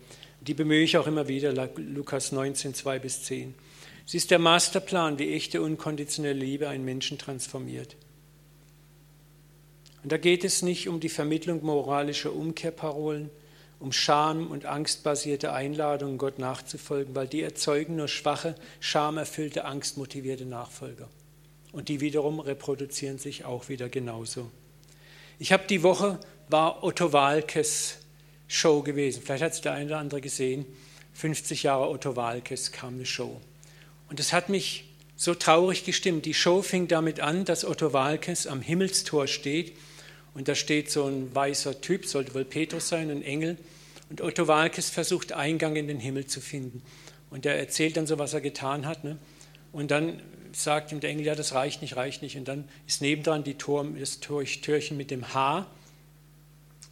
[0.41, 3.55] Die bemühe ich auch immer wieder, Lukas 19, 2 bis 10.
[4.05, 7.95] Sie ist der Masterplan, wie echte unkonditionelle Liebe einen Menschen transformiert.
[10.03, 13.29] Und da geht es nicht um die Vermittlung moralischer Umkehrparolen,
[13.79, 21.07] um Scham- und angstbasierte Einladungen, Gott nachzufolgen, weil die erzeugen nur schwache, schamerfüllte, angstmotivierte Nachfolger.
[21.71, 24.51] Und die wiederum reproduzieren sich auch wieder genauso.
[25.39, 27.97] Ich habe die Woche, war Otto Walkes
[28.47, 29.23] Show gewesen.
[29.23, 30.65] Vielleicht hat es der eine oder andere gesehen.
[31.13, 33.39] 50 Jahre Otto Walkes kam eine Show.
[34.09, 34.85] Und es hat mich
[35.15, 36.25] so traurig gestimmt.
[36.25, 39.73] Die Show fing damit an, dass Otto Walkes am Himmelstor steht
[40.33, 43.57] und da steht so ein weißer Typ, sollte wohl Petrus sein, ein Engel.
[44.09, 46.81] Und Otto Walkes versucht Eingang in den Himmel zu finden.
[47.29, 49.03] Und er erzählt dann so, was er getan hat.
[49.03, 49.17] Ne?
[49.71, 52.37] Und dann sagt ihm der Engel, ja, das reicht nicht, reicht nicht.
[52.37, 55.67] Und dann ist nebendran die Tor, das Türchen mit dem H.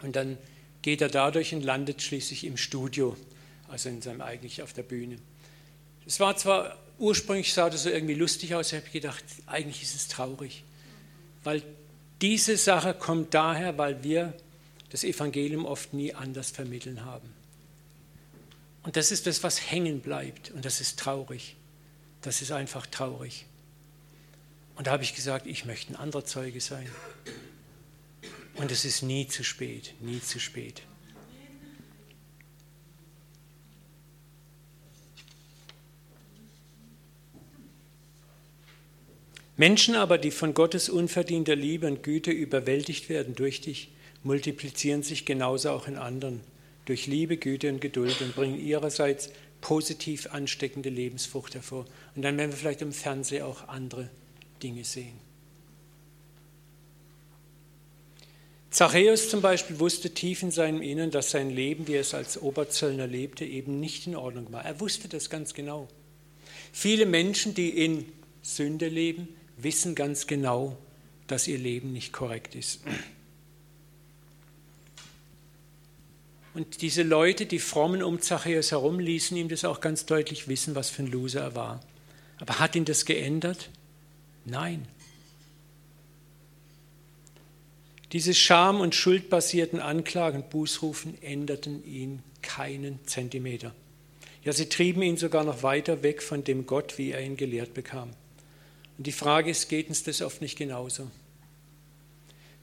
[0.01, 0.37] Und dann
[0.81, 3.15] geht er dadurch und landet schließlich im Studio,
[3.67, 5.17] also in seinem eigentlich auf der Bühne.
[6.07, 9.95] Es war zwar ursprünglich sah das so irgendwie lustig aus, ich habe gedacht, eigentlich ist
[9.95, 10.63] es traurig,
[11.43, 11.63] weil
[12.21, 14.33] diese Sache kommt daher, weil wir
[14.89, 17.33] das Evangelium oft nie anders vermitteln haben.
[18.83, 20.51] Und das ist das, was hängen bleibt.
[20.51, 21.55] Und das ist traurig.
[22.21, 23.45] Das ist einfach traurig.
[24.75, 26.89] Und da habe ich gesagt, ich möchte ein anderer Zeuge sein.
[28.55, 30.81] Und es ist nie zu spät, nie zu spät.
[39.61, 43.89] Menschen aber, die von Gottes unverdienter Liebe und Güte überwältigt werden durch dich,
[44.23, 46.41] multiplizieren sich genauso auch in anderen
[46.85, 49.29] durch Liebe, Güte und Geduld und bringen ihrerseits
[49.61, 51.85] positiv ansteckende Lebensfrucht hervor.
[52.15, 54.09] Und dann werden wir vielleicht im Fernsehen auch andere
[54.63, 55.13] Dinge sehen.
[58.71, 62.41] Zachäus zum Beispiel wusste tief in seinem Innern, dass sein Leben, wie er es als
[62.41, 64.65] Oberzöllner lebte, eben nicht in Ordnung war.
[64.65, 65.87] Er wusste das ganz genau.
[66.71, 69.27] Viele Menschen, die in Sünde leben,
[69.63, 70.77] wissen ganz genau,
[71.27, 72.81] dass ihr Leben nicht korrekt ist.
[76.53, 80.75] Und diese Leute, die frommen um Zachäus herum, ließen ihm das auch ganz deutlich wissen,
[80.75, 81.79] was für ein Loser er war.
[82.39, 83.69] Aber hat ihn das geändert?
[84.45, 84.87] Nein.
[88.11, 93.73] Diese scham- und schuldbasierten Anklagen und Bußrufen änderten ihn keinen Zentimeter.
[94.43, 97.73] Ja, sie trieben ihn sogar noch weiter weg von dem Gott, wie er ihn gelehrt
[97.73, 98.11] bekam.
[99.01, 101.09] Und die Frage ist, geht uns das oft nicht genauso?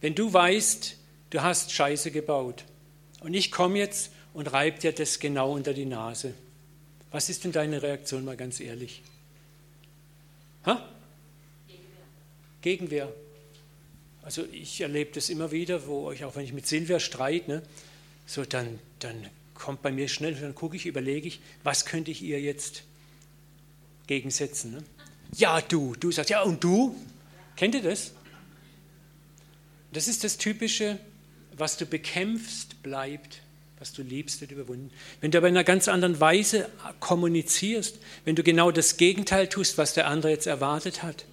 [0.00, 0.96] Wenn du weißt,
[1.30, 2.62] du hast Scheiße gebaut
[3.18, 6.34] und ich komme jetzt und reibe dir das genau unter die Nase,
[7.10, 9.02] was ist denn deine Reaktion, mal ganz ehrlich?
[10.64, 10.88] Ha?
[11.66, 11.88] Gegenwehr.
[12.62, 13.12] Gegenwehr.
[14.22, 17.62] Also ich erlebe das immer wieder, wo ich, auch wenn ich mit Silvia streite, ne,
[18.26, 22.22] so dann, dann kommt bei mir schnell, dann gucke ich, überlege ich, was könnte ich
[22.22, 22.84] ihr jetzt
[24.06, 24.70] gegensetzen.
[24.70, 24.84] Ne?
[25.36, 26.96] Ja, du, du sagst, ja, und du?
[27.56, 28.12] Kennt ihr das?
[29.92, 30.98] Das ist das Typische,
[31.56, 33.42] was du bekämpfst, bleibt.
[33.78, 34.90] Was du liebst, wird überwunden.
[35.20, 36.68] Wenn du aber in einer ganz anderen Weise
[36.98, 41.26] kommunizierst, wenn du genau das Gegenteil tust, was der andere jetzt erwartet hat,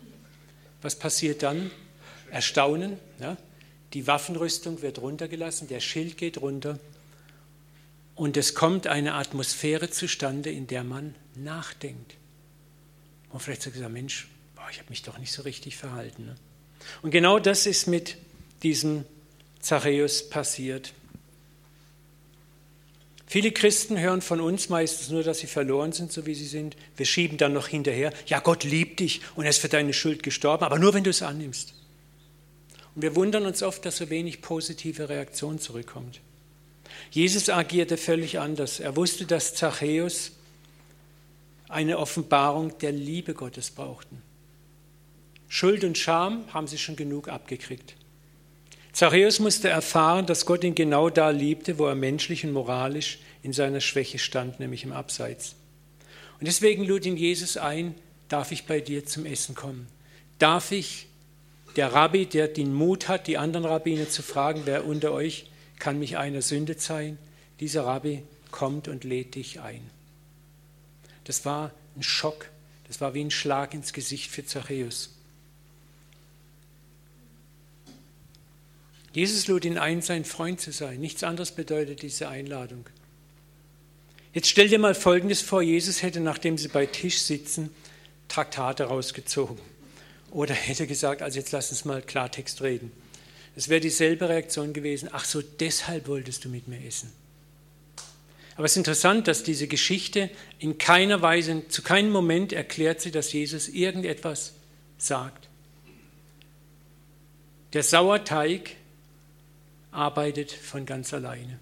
[0.83, 1.71] was passiert dann?
[2.29, 2.97] Erstaunen.
[3.19, 3.37] Ja?
[3.93, 6.77] Die Waffenrüstung wird runtergelassen, der Schild geht runter
[8.13, 12.15] und es kommt eine Atmosphäre zustande, in der man nachdenkt.
[13.35, 16.27] Und vielleicht sagt er, Mensch, boah, ich habe mich doch nicht so richtig verhalten.
[16.27, 16.35] Ne?
[17.01, 18.15] Und genau das ist mit
[18.63, 19.03] diesem
[19.59, 20.93] Zachäus passiert.
[23.27, 26.77] Viele Christen hören von uns meistens nur, dass sie verloren sind, so wie sie sind.
[26.95, 30.23] Wir schieben dann noch hinterher, ja, Gott liebt dich und er ist für deine Schuld
[30.23, 31.73] gestorben, aber nur wenn du es annimmst.
[32.95, 36.21] Und wir wundern uns oft, dass so wenig positive Reaktion zurückkommt.
[37.11, 38.79] Jesus agierte völlig anders.
[38.79, 40.31] Er wusste, dass Zachäus
[41.69, 44.21] eine Offenbarung der Liebe Gottes brauchten.
[45.47, 47.95] Schuld und Scham haben sie schon genug abgekriegt.
[48.91, 53.51] Zachäus musste erfahren, dass Gott ihn genau da liebte, wo er menschlich und moralisch in
[53.51, 55.55] seiner Schwäche stand, nämlich im Abseits.
[56.39, 57.95] Und deswegen lud ihn Jesus ein,
[58.29, 59.87] darf ich bei dir zum Essen kommen?
[60.39, 61.07] Darf ich,
[61.75, 65.99] der Rabbi, der den Mut hat, die anderen Rabbiner zu fragen, wer unter euch kann
[65.99, 67.17] mich einer Sünde zeigen?
[67.59, 69.81] Dieser Rabbi kommt und lädt dich ein.
[71.25, 72.49] Das war ein Schock,
[72.87, 75.09] das war wie ein Schlag ins Gesicht für Zachäus.
[79.11, 80.99] Jesus lud ihn ein, sein Freund zu sein.
[80.99, 82.85] Nichts anderes bedeutet diese Einladung.
[84.33, 87.73] Jetzt stell dir mal Folgendes vor, Jesus hätte, nachdem sie bei Tisch sitzen,
[88.27, 89.57] Traktate rausgezogen.
[90.31, 92.91] Oder hätte gesagt, also jetzt lass uns mal Klartext reden.
[93.55, 97.09] Es wäre dieselbe Reaktion gewesen, ach so, deshalb wolltest du mit mir essen.
[98.55, 100.29] Aber es ist interessant, dass diese Geschichte
[100.59, 104.53] in keiner Weise, zu keinem Moment erklärt sie, dass Jesus irgendetwas
[104.97, 105.49] sagt.
[107.73, 108.77] Der Sauerteig
[109.91, 111.59] arbeitet von ganz alleine.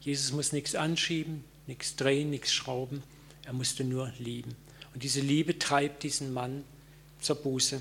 [0.00, 3.04] Jesus muss nichts anschieben, nichts drehen, nichts schrauben.
[3.44, 4.56] Er musste nur lieben.
[4.94, 6.64] Und diese Liebe treibt diesen Mann
[7.20, 7.80] zur Buße.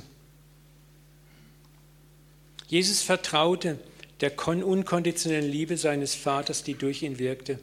[2.68, 3.80] Jesus vertraute
[4.22, 7.60] der unkonditionellen Liebe seines Vaters, die durch ihn wirkte.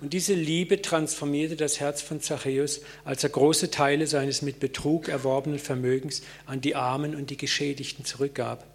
[0.00, 5.08] Und diese Liebe transformierte das Herz von Zachäus, als er große Teile seines mit Betrug
[5.08, 8.66] erworbenen Vermögens an die Armen und die Geschädigten zurückgab.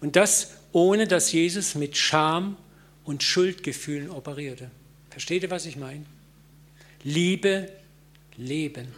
[0.00, 2.58] Und das ohne dass Jesus mit Scham
[3.04, 4.70] und Schuldgefühlen operierte.
[5.08, 6.04] Versteht ihr, was ich meine?
[7.02, 7.70] Liebe,
[8.36, 8.88] Leben.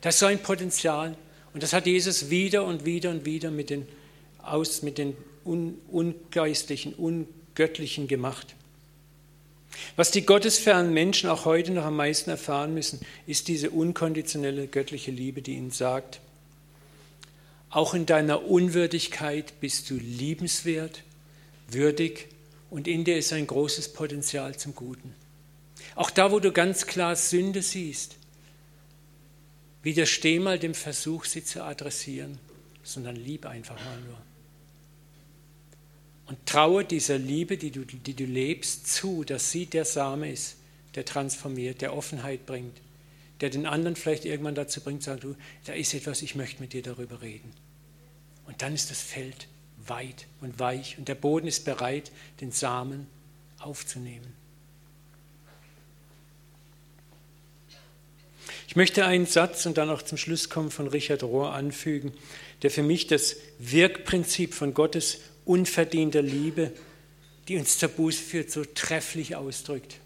[0.00, 1.14] Das ist so ein Potenzial.
[1.52, 3.86] Und das hat Jesus wieder und wieder und wieder mit den,
[4.42, 5.14] aus, mit den
[5.44, 8.54] un, ungeistlichen, ungöttlichen gemacht.
[9.96, 15.10] Was die gottesfernen Menschen auch heute noch am meisten erfahren müssen, ist diese unkonditionelle göttliche
[15.10, 16.20] Liebe, die ihnen sagt,
[17.70, 21.02] auch in deiner Unwürdigkeit bist du liebenswert,
[21.68, 22.28] würdig
[22.68, 25.14] und in dir ist ein großes Potenzial zum Guten.
[25.94, 28.16] Auch da, wo du ganz klar Sünde siehst,
[29.82, 32.38] widersteh mal dem Versuch, sie zu adressieren,
[32.82, 34.18] sondern lieb einfach mal nur.
[36.26, 40.56] Und traue dieser Liebe, die du, die du lebst, zu, dass sie der Same ist,
[40.94, 42.80] der transformiert, der Offenheit bringt,
[43.40, 46.72] der den anderen vielleicht irgendwann dazu bringt, sagen, du, da ist etwas, ich möchte mit
[46.72, 47.52] dir darüber reden.
[48.46, 49.48] Und dann ist das Feld
[49.86, 53.06] weit und weich und der Boden ist bereit, den Samen
[53.58, 54.32] aufzunehmen.
[58.68, 62.12] Ich möchte einen Satz und dann auch zum Schluss kommen von Richard Rohr anfügen,
[62.62, 66.72] der für mich das Wirkprinzip von Gottes unverdienter Liebe,
[67.48, 69.96] die uns zur Buße führt, so trefflich ausdrückt.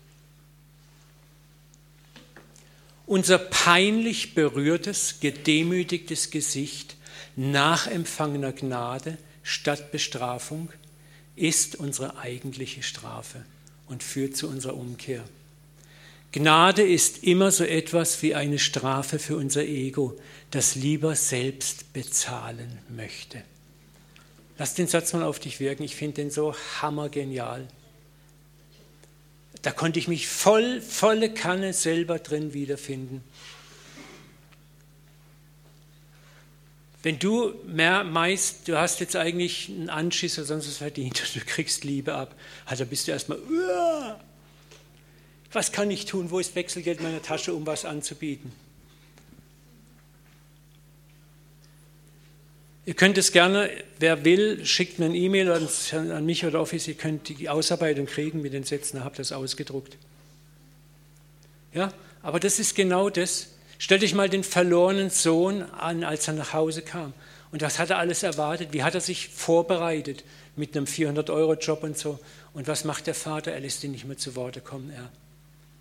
[3.07, 6.97] Unser peinlich berührtes, gedemütigtes Gesicht
[7.37, 10.71] nach empfangener Gnade statt Bestrafung
[11.37, 13.45] ist unsere eigentliche Strafe
[13.87, 15.23] und führt zu unserer Umkehr.
[16.33, 20.19] Gnade ist immer so etwas wie eine Strafe für unser Ego,
[20.51, 23.43] das lieber selbst bezahlen möchte.
[24.59, 27.69] Lass den Satz mal auf dich wirken, ich finde den so hammergenial.
[29.63, 33.23] Da konnte ich mich voll, volle Kanne selber drin wiederfinden.
[37.03, 41.41] Wenn du mehr meist, du hast jetzt eigentlich einen Anschiss oder sonst was verdient du
[41.41, 42.35] kriegst Liebe ab,
[42.65, 44.21] also bist du erstmal, Uah!
[45.53, 48.53] was kann ich tun, wo ist Wechselgeld in meiner Tasche, um was anzubieten?
[52.87, 53.69] Ihr könnt es gerne,
[53.99, 58.41] wer will, schickt mir ein E-Mail an, mich oder Office, ihr könnt die Ausarbeitung kriegen
[58.41, 59.97] mit den Sätzen, habt das ausgedruckt.
[61.75, 63.49] Ja, aber das ist genau das.
[63.79, 67.13] Stell dich mal den verlorenen Sohn an, als er nach Hause kam.
[67.51, 68.69] Und was hat er alles erwartet?
[68.71, 70.25] Wie hat er sich vorbereitet
[70.55, 72.21] mit einem 400-Euro-Job und so?
[72.55, 73.53] Und was macht der Vater?
[73.53, 74.91] Er lässt ihn nicht mehr zu Worte kommen.
[74.91, 75.11] Er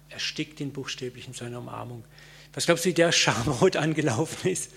[0.09, 2.03] erstickt ihn buchstäblich in seiner Umarmung.
[2.53, 4.71] Was glaubst du, wie der schamrot angelaufen ist?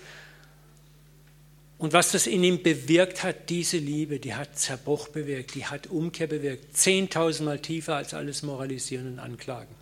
[1.79, 5.87] Und was das in ihm bewirkt hat, diese Liebe, die hat Zerbruch bewirkt, die hat
[5.87, 6.75] Umkehr bewirkt.
[6.75, 9.73] Zehntausendmal tiefer als alles Moralisieren und Anklagen.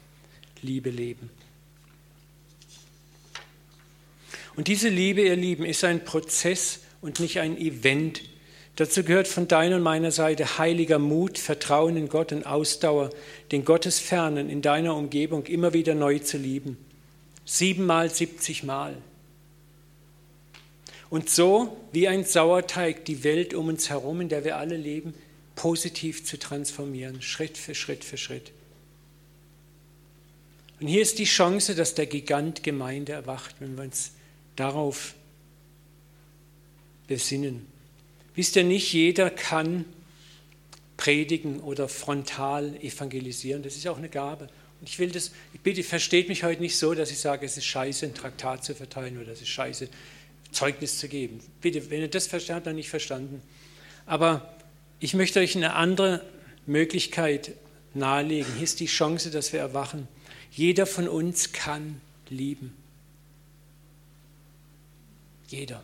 [0.62, 1.32] Liebe leben.
[4.56, 8.22] Und diese Liebe, ihr Lieben, ist ein Prozess und nicht ein Event.
[8.76, 13.10] Dazu gehört von deiner und meiner Seite heiliger Mut, Vertrauen in Gott und Ausdauer,
[13.52, 16.78] den Gottesfernen in deiner Umgebung immer wieder neu zu lieben.
[17.44, 18.96] Siebenmal, siebzigmal.
[21.10, 25.14] Und so wie ein Sauerteig die Welt um uns herum, in der wir alle leben,
[25.56, 28.52] positiv zu transformieren, Schritt für Schritt für Schritt.
[30.80, 34.12] Und hier ist die Chance, dass der Gigant Gemeinde erwacht, wenn wir uns
[34.56, 35.16] darauf
[37.08, 37.66] besinnen.
[38.36, 39.86] Wisst ihr, nicht jeder kann
[40.98, 43.64] predigen oder frontal evangelisieren.
[43.64, 44.50] Das ist auch eine Gabe.
[44.80, 47.58] Und ich will das, ich bitte, versteht mich heute nicht so, dass ich sage, es
[47.58, 49.90] ist scheiße, ein Traktat zu verteilen oder es ist scheiße,
[50.58, 51.40] Zeugnis zu geben.
[51.62, 53.42] Bitte, wenn ihr das verstanden habt, dann nicht verstanden.
[54.08, 54.56] Aber
[55.00, 56.24] ich möchte euch eine andere
[56.66, 57.52] Möglichkeit
[57.94, 58.52] nahelegen.
[58.56, 60.08] Hier ist die Chance, dass wir erwachen.
[60.52, 62.76] Jeder von uns kann lieben.
[65.48, 65.84] Jeder.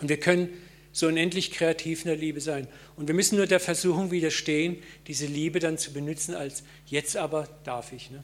[0.00, 0.48] Und wir können
[0.92, 2.68] so unendlich kreativ in der Liebe sein.
[2.94, 4.76] Und wir müssen nur der Versuchung widerstehen,
[5.08, 8.10] diese Liebe dann zu benutzen als jetzt aber darf ich.
[8.10, 8.22] Ne?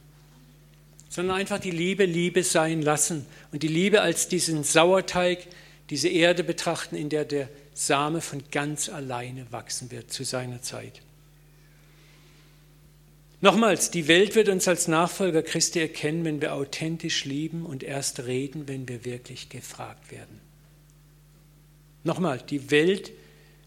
[1.09, 5.47] Sondern einfach die Liebe Liebe sein lassen und die Liebe als diesen Sauerteig,
[5.91, 11.03] diese Erde betrachten, in der der Same von ganz alleine wachsen wird zu seiner Zeit.
[13.43, 18.21] Nochmals, die Welt wird uns als Nachfolger Christi erkennen, wenn wir authentisch lieben und erst
[18.27, 20.41] reden, wenn wir wirklich gefragt werden.
[22.03, 23.13] Nochmal, die Welt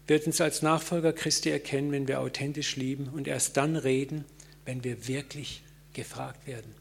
[0.08, 4.24] wird uns als Nachfolger Christi erkennen, wenn wir authentisch lieben und erst dann reden,
[4.64, 5.62] wenn wir wirklich
[5.92, 6.74] gefragt werden.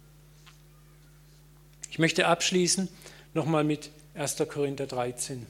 [1.92, 2.88] Ich möchte abschließen
[3.34, 4.38] nochmal mit 1.
[4.48, 5.46] Korinther 13.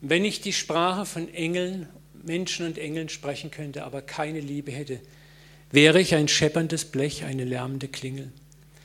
[0.00, 1.88] Wenn ich die Sprache von Engeln,
[2.22, 5.00] Menschen und Engeln sprechen könnte, aber keine Liebe hätte,
[5.70, 8.32] wäre ich ein schepperndes Blech, eine lärmende Klingel.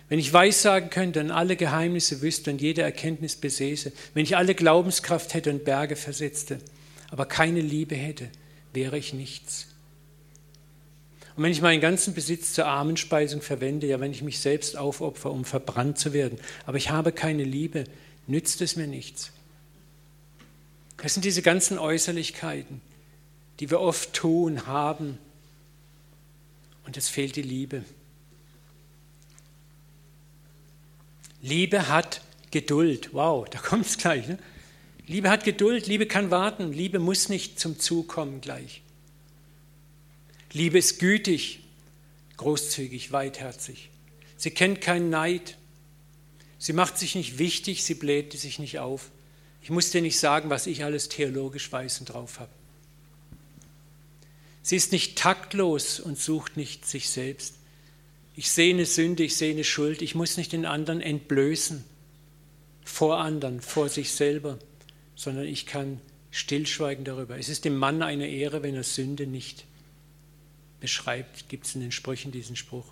[0.07, 4.53] Wenn ich weissagen könnte und alle Geheimnisse wüsste und jede Erkenntnis besäße, wenn ich alle
[4.53, 6.59] Glaubenskraft hätte und Berge versetzte,
[7.09, 8.29] aber keine Liebe hätte,
[8.73, 9.67] wäre ich nichts.
[11.35, 15.31] Und wenn ich meinen ganzen Besitz zur Armenspeisung verwende, ja, wenn ich mich selbst aufopfer,
[15.31, 17.83] um verbrannt zu werden, aber ich habe keine Liebe,
[18.25, 19.31] nützt es mir nichts.
[20.97, 22.81] Das sind diese ganzen Äußerlichkeiten,
[23.59, 25.17] die wir oft tun, haben,
[26.85, 27.83] und es fehlt die Liebe.
[31.41, 32.21] Liebe hat
[32.51, 33.13] Geduld.
[33.13, 34.27] Wow, da kommt es gleich.
[34.27, 34.37] Ne?
[35.07, 38.81] Liebe hat Geduld, Liebe kann warten, Liebe muss nicht zum Zug kommen gleich.
[40.55, 41.59] Liebe ist gütig,
[42.37, 43.89] großzügig, weitherzig.
[44.37, 45.57] Sie kennt keinen Neid.
[46.59, 49.11] Sie macht sich nicht wichtig, sie bläht sich nicht auf.
[49.61, 52.51] Ich muss dir nicht sagen, was ich alles theologisch weiß und drauf habe.
[54.61, 57.55] Sie ist nicht taktlos und sucht nicht sich selbst.
[58.33, 61.83] Ich sehe eine Sünde, ich sehe eine Schuld, ich muss nicht den anderen entblößen,
[62.85, 64.57] vor anderen, vor sich selber,
[65.17, 65.99] sondern ich kann
[66.31, 67.37] stillschweigen darüber.
[67.37, 69.65] Es ist dem Mann eine Ehre, wenn er Sünde nicht
[70.79, 72.85] beschreibt, gibt es in den Sprüchen diesen Spruch.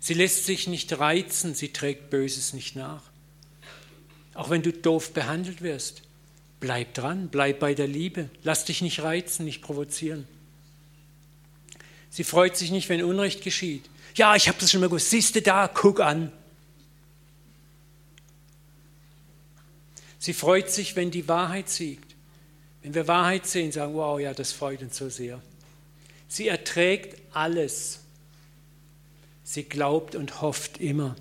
[0.00, 3.02] Sie lässt sich nicht reizen, sie trägt Böses nicht nach.
[4.34, 6.02] Auch wenn du doof behandelt wirst,
[6.64, 8.30] Bleib dran, bleib bei der Liebe.
[8.42, 10.26] Lass dich nicht reizen, nicht provozieren.
[12.08, 13.84] Sie freut sich nicht, wenn Unrecht geschieht.
[14.14, 15.10] Ja, ich habe das schon mal gewusst.
[15.10, 16.32] Siehst du da, guck an.
[20.18, 22.13] Sie freut sich, wenn die Wahrheit siegt.
[22.84, 25.40] Wenn wir Wahrheit sehen, sagen, wow, ja, das freut uns so sehr.
[26.28, 28.00] Sie erträgt alles.
[29.42, 31.16] Sie glaubt und hofft immer.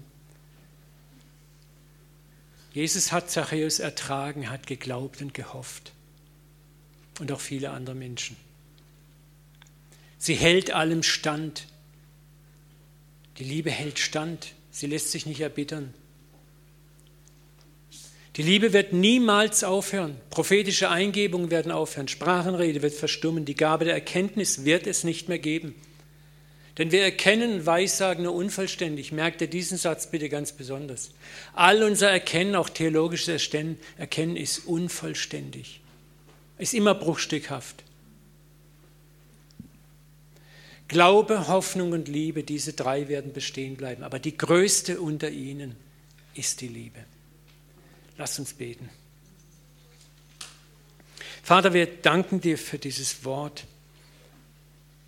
[2.74, 5.94] Jesus hat Zachäus ertragen, hat geglaubt und gehofft.
[7.22, 8.36] Und auch viele andere Menschen.
[10.18, 11.68] Sie hält allem stand.
[13.38, 14.52] Die Liebe hält stand.
[14.70, 15.94] Sie lässt sich nicht erbittern.
[18.36, 20.16] Die Liebe wird niemals aufhören.
[20.32, 22.08] Prophetische Eingebungen werden aufhören.
[22.08, 23.46] Sprachenrede wird verstummen.
[23.46, 25.76] Die Gabe der Erkenntnis wird es nicht mehr geben.
[26.80, 29.12] Denn wir erkennen Weissagen nur unvollständig.
[29.12, 31.12] Merkt ihr diesen Satz bitte ganz besonders.
[31.54, 33.50] All unser Erkennen, auch theologisches
[33.98, 35.82] Erkennen, ist unvollständig.
[36.58, 37.84] Ist immer bruchstückhaft.
[40.88, 44.04] Glaube, Hoffnung und Liebe, diese drei werden bestehen bleiben.
[44.04, 45.76] Aber die größte unter ihnen
[46.34, 47.06] ist die Liebe.
[48.18, 48.90] Lass uns beten.
[51.42, 53.66] Vater, wir danken dir für dieses Wort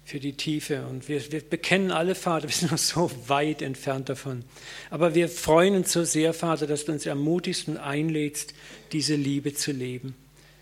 [0.05, 0.85] für die Tiefe.
[0.85, 4.45] Und wir, wir bekennen alle, Vater, wir sind noch so weit entfernt davon.
[4.91, 8.53] Aber wir freuen uns so sehr, Vater, dass du uns ermutigst und einlädst,
[8.91, 10.15] diese Liebe zu leben.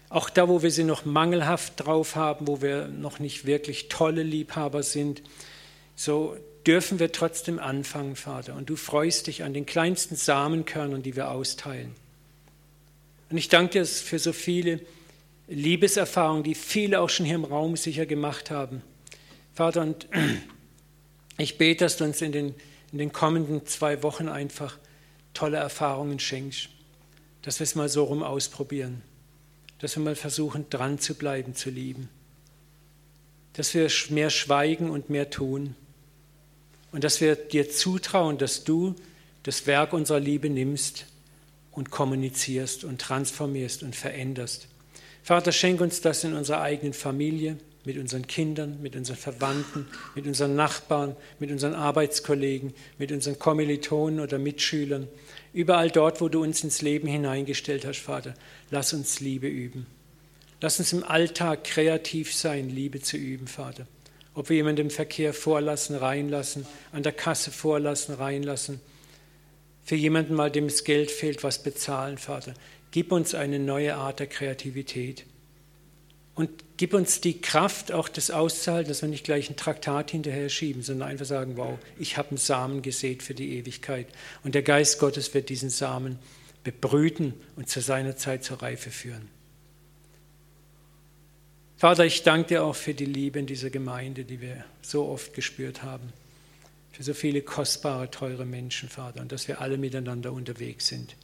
[0.09, 4.23] Auch da, wo wir sie noch mangelhaft drauf haben, wo wir noch nicht wirklich tolle
[4.23, 5.23] Liebhaber sind,
[5.95, 8.55] so dürfen wir trotzdem anfangen, Vater.
[8.55, 11.95] Und du freust dich an den kleinsten Samenkörnern, die wir austeilen.
[13.33, 14.79] Und ich danke dir für so viele
[15.47, 18.83] Liebeserfahrungen, die viele auch schon hier im Raum sicher gemacht haben.
[19.55, 20.07] Vater, und
[21.39, 22.53] ich bete, dass du uns in den,
[22.91, 24.77] in den kommenden zwei Wochen einfach
[25.33, 26.69] tolle Erfahrungen schenkst,
[27.41, 29.01] dass wir es mal so rum ausprobieren,
[29.79, 32.09] dass wir mal versuchen, dran zu bleiben, zu lieben,
[33.53, 35.75] dass wir mehr schweigen und mehr tun
[36.91, 38.93] und dass wir dir zutrauen, dass du
[39.41, 41.07] das Werk unserer Liebe nimmst
[41.75, 44.67] und kommunizierst und transformierst und veränderst.
[45.23, 50.25] Vater, schenk uns das in unserer eigenen Familie mit unseren Kindern, mit unseren Verwandten, mit
[50.25, 55.07] unseren Nachbarn, mit unseren Arbeitskollegen, mit unseren Kommilitonen oder Mitschülern.
[55.53, 58.33] Überall dort, wo du uns ins Leben hineingestellt hast, Vater,
[58.69, 59.85] lass uns Liebe üben.
[60.61, 63.85] Lass uns im Alltag kreativ sein, Liebe zu üben, Vater.
[64.33, 68.79] Ob wir jemanden im Verkehr vorlassen, reinlassen, an der Kasse vorlassen, reinlassen,
[69.83, 72.53] für jemanden mal, dem es Geld fehlt, was bezahlen, Vater.
[72.91, 75.25] Gib uns eine neue Art der Kreativität.
[76.35, 80.49] Und gib uns die Kraft, auch das auszuhalten, dass wir nicht gleich ein Traktat hinterher
[80.49, 84.07] schieben, sondern einfach sagen, wow, ich habe einen Samen gesät für die Ewigkeit.
[84.43, 86.17] Und der Geist Gottes wird diesen Samen
[86.63, 89.27] bebrüten und zu seiner Zeit zur Reife führen.
[91.77, 95.33] Vater, ich danke dir auch für die Liebe in dieser Gemeinde, die wir so oft
[95.33, 96.13] gespürt haben.
[96.93, 101.15] Für so viele kostbare, teure Menschen, Vater, und dass wir alle miteinander unterwegs sind.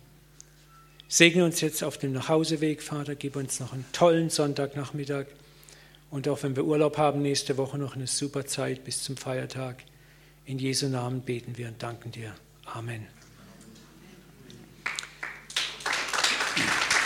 [1.07, 3.15] Segne uns jetzt auf dem Nachhauseweg, Vater.
[3.15, 5.26] Gib uns noch einen tollen Sonntagnachmittag.
[6.11, 9.84] Und auch wenn wir Urlaub haben, nächste Woche noch eine super Zeit bis zum Feiertag.
[10.45, 12.36] In Jesu Namen beten wir und danken dir.
[12.65, 13.07] Amen.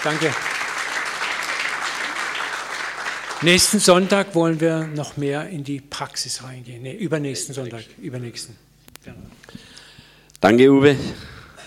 [0.04, 0.34] Danke.
[3.44, 6.82] Nächsten Sonntag wollen wir noch mehr in die Praxis reingehen.
[6.82, 7.84] Nee, übernächsten Sonntag.
[8.02, 8.56] Übernächsten.
[10.40, 10.96] Danke, Uwe.